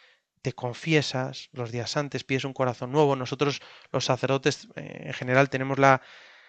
[0.43, 3.61] te confiesas los días antes, pides un corazón nuevo, nosotros
[3.91, 6.03] los sacerdotes eh, en general tenemos la,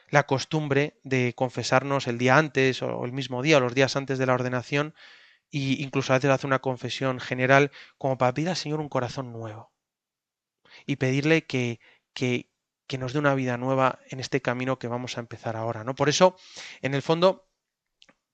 [0.10, 4.18] la costumbre de confesarnos el día antes o el mismo día o los días antes
[4.20, 4.94] de la ordenación
[5.50, 9.32] y incluso a veces hace una confesión general como para pedir al Señor un corazón
[9.32, 9.72] nuevo
[10.86, 11.80] y pedirle que,
[12.14, 12.52] que,
[12.88, 15.96] que nos dé una vida nueva en este camino que vamos a empezar ahora, ¿no?
[15.96, 16.36] Por eso,
[16.82, 17.47] en el fondo,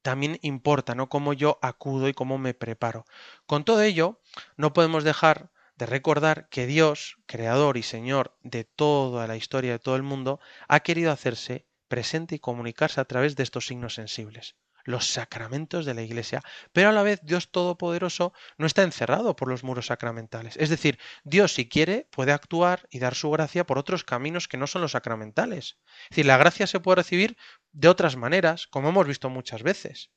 [0.04, 1.10] también importa, ¿no?
[1.10, 3.06] Cómo yo acudo y cómo me preparo.
[3.48, 4.22] Con todo ello,
[4.58, 9.80] no podemos dejar de recordar que Dios, creador y Señor de toda la historia de
[9.80, 14.56] todo el mundo, ha querido hacerse presente y comunicarse a través de estos signos sensibles,
[14.84, 16.42] los sacramentos de la Iglesia.
[16.72, 20.58] Pero a la vez Dios Todopoderoso no está encerrado por los muros sacramentales.
[20.58, 24.58] Es decir, Dios si quiere puede actuar y dar su gracia por otros caminos que
[24.58, 25.78] no son los sacramentales.
[26.04, 27.38] Es decir, la gracia se puede recibir
[27.72, 30.12] de otras maneras, como hemos visto muchas veces.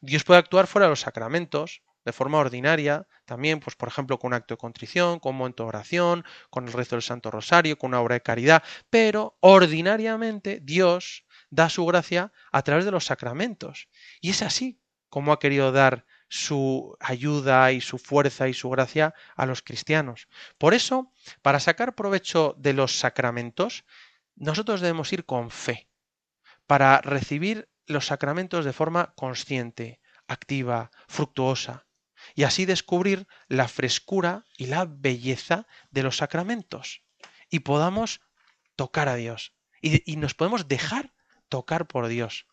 [0.00, 4.28] Dios puede actuar fuera de los sacramentos, de forma ordinaria, también, pues, por ejemplo, con
[4.28, 7.78] un acto de contrición, con un momento de oración, con el rezo del Santo Rosario,
[7.78, 13.04] con una obra de caridad, pero ordinariamente Dios da su gracia a través de los
[13.04, 13.88] sacramentos.
[14.20, 14.80] Y es así
[15.10, 20.28] como ha querido dar su ayuda y su fuerza y su gracia a los cristianos.
[20.56, 23.84] Por eso, para sacar provecho de los sacramentos,
[24.34, 25.90] nosotros debemos ir con fe,
[26.66, 31.86] para recibir los sacramentos de forma consciente, activa, fructuosa,
[32.34, 37.02] y así descubrir la frescura y la belleza de los sacramentos,
[37.50, 38.22] y podamos
[38.74, 41.12] tocar a Dios, y, y nos podemos dejar
[41.52, 42.46] tocar por Dios,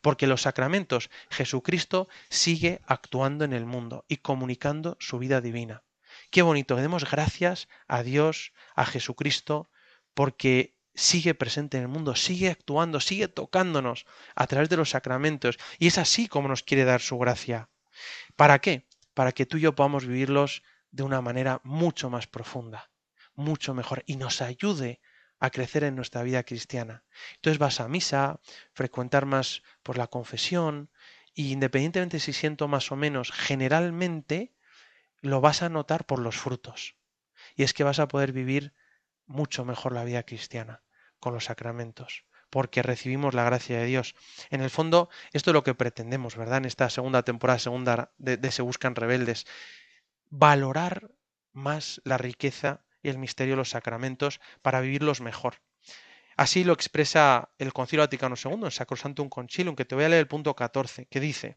[0.00, 5.82] porque los sacramentos Jesucristo sigue actuando en el mundo y comunicando su vida divina.
[6.30, 9.68] Qué bonito, que demos gracias a Dios, a Jesucristo,
[10.14, 15.58] porque sigue presente en el mundo, sigue actuando, sigue tocándonos a través de los sacramentos.
[15.78, 17.68] Y es así como nos quiere dar su gracia.
[18.36, 18.86] ¿Para qué?
[19.12, 22.90] Para que tú y yo podamos vivirlos de una manera mucho más profunda,
[23.34, 25.02] mucho mejor, y nos ayude
[25.38, 27.04] a crecer en nuestra vida cristiana.
[27.36, 28.40] Entonces vas a misa,
[28.72, 30.90] frecuentar más por la confesión,
[31.34, 34.54] y independientemente si siento más o menos, generalmente
[35.20, 36.96] lo vas a notar por los frutos.
[37.54, 38.74] Y es que vas a poder vivir
[39.26, 40.82] mucho mejor la vida cristiana
[41.20, 44.14] con los sacramentos, porque recibimos la gracia de Dios.
[44.50, 46.58] En el fondo, esto es lo que pretendemos, ¿verdad?
[46.58, 49.46] En esta segunda temporada, segunda de, de Se Buscan Rebeldes,
[50.30, 51.10] valorar
[51.52, 55.56] más la riqueza y el misterio de los sacramentos para vivirlos mejor.
[56.36, 60.20] Así lo expresa el Concilio Vaticano II en Sacrosantum Concilium, que te voy a leer
[60.20, 61.56] el punto 14, que dice: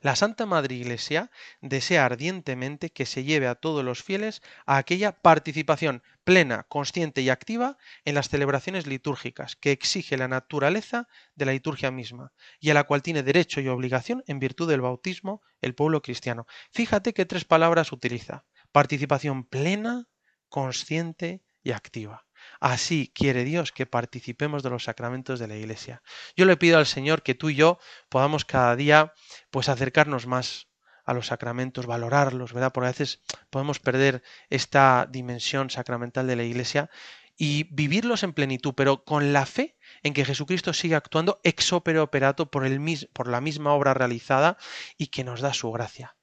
[0.00, 1.30] La Santa Madre Iglesia
[1.60, 7.30] desea ardientemente que se lleve a todos los fieles a aquella participación plena, consciente y
[7.30, 12.74] activa en las celebraciones litúrgicas que exige la naturaleza de la liturgia misma y a
[12.74, 16.46] la cual tiene derecho y obligación en virtud del bautismo el pueblo cristiano.
[16.72, 18.44] Fíjate qué tres palabras utiliza.
[18.72, 20.08] Participación plena,
[20.48, 22.26] consciente y activa.
[22.60, 26.02] Así quiere Dios que participemos de los sacramentos de la Iglesia.
[26.36, 27.78] Yo le pido al Señor que tú y yo
[28.08, 29.12] podamos cada día
[29.50, 30.68] pues acercarnos más
[31.04, 32.72] a los sacramentos, valorarlos, ¿verdad?
[32.72, 36.90] Porque a veces podemos perder esta dimensión sacramental de la Iglesia
[37.36, 42.00] y vivirlos en plenitud, pero con la fe en que Jesucristo sigue actuando ex opere
[42.00, 44.58] operato por, el mis- por la misma obra realizada
[44.96, 46.16] y que nos da su gracia,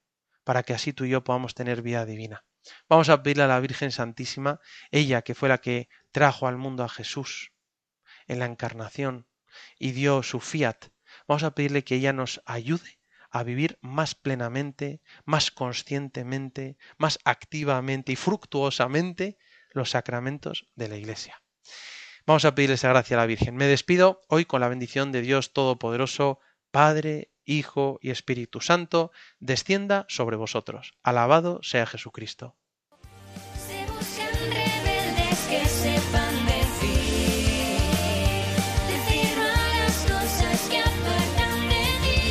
[0.44, 2.44] para que así tú y yo podamos tener vida divina.
[2.90, 4.60] Vamos a pedirle a la Virgen Santísima,
[4.92, 7.52] ella que fue la que trajo al mundo a Jesús
[8.28, 9.28] en la encarnación
[9.78, 10.88] y dio su fiat,
[11.28, 13.00] vamos a pedirle que ella nos ayude
[13.32, 19.38] a vivir más plenamente, más conscientemente, más activamente y fructuosamente
[19.72, 21.42] los sacramentos de la Iglesia.
[22.26, 23.56] Vamos a pedirle esa gracia a la Virgen.
[23.56, 26.40] Me despido hoy con la bendición de Dios Todopoderoso,
[26.72, 30.94] Padre, Hijo y Espíritu Santo, descienda sobre vosotros.
[31.04, 32.56] Alabado sea Jesucristo.
[33.58, 37.80] Se buscan rebeldes que sepan decir,
[38.88, 42.22] decir malas cosas que apartan de ti.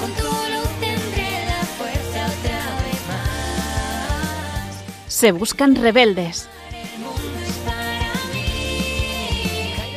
[0.00, 4.84] Con tu luz tendré la fuerza otra vez más.
[5.08, 6.48] Se buscan rebeldes.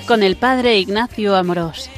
[0.07, 1.89] Con el padre Ignacio Amorós.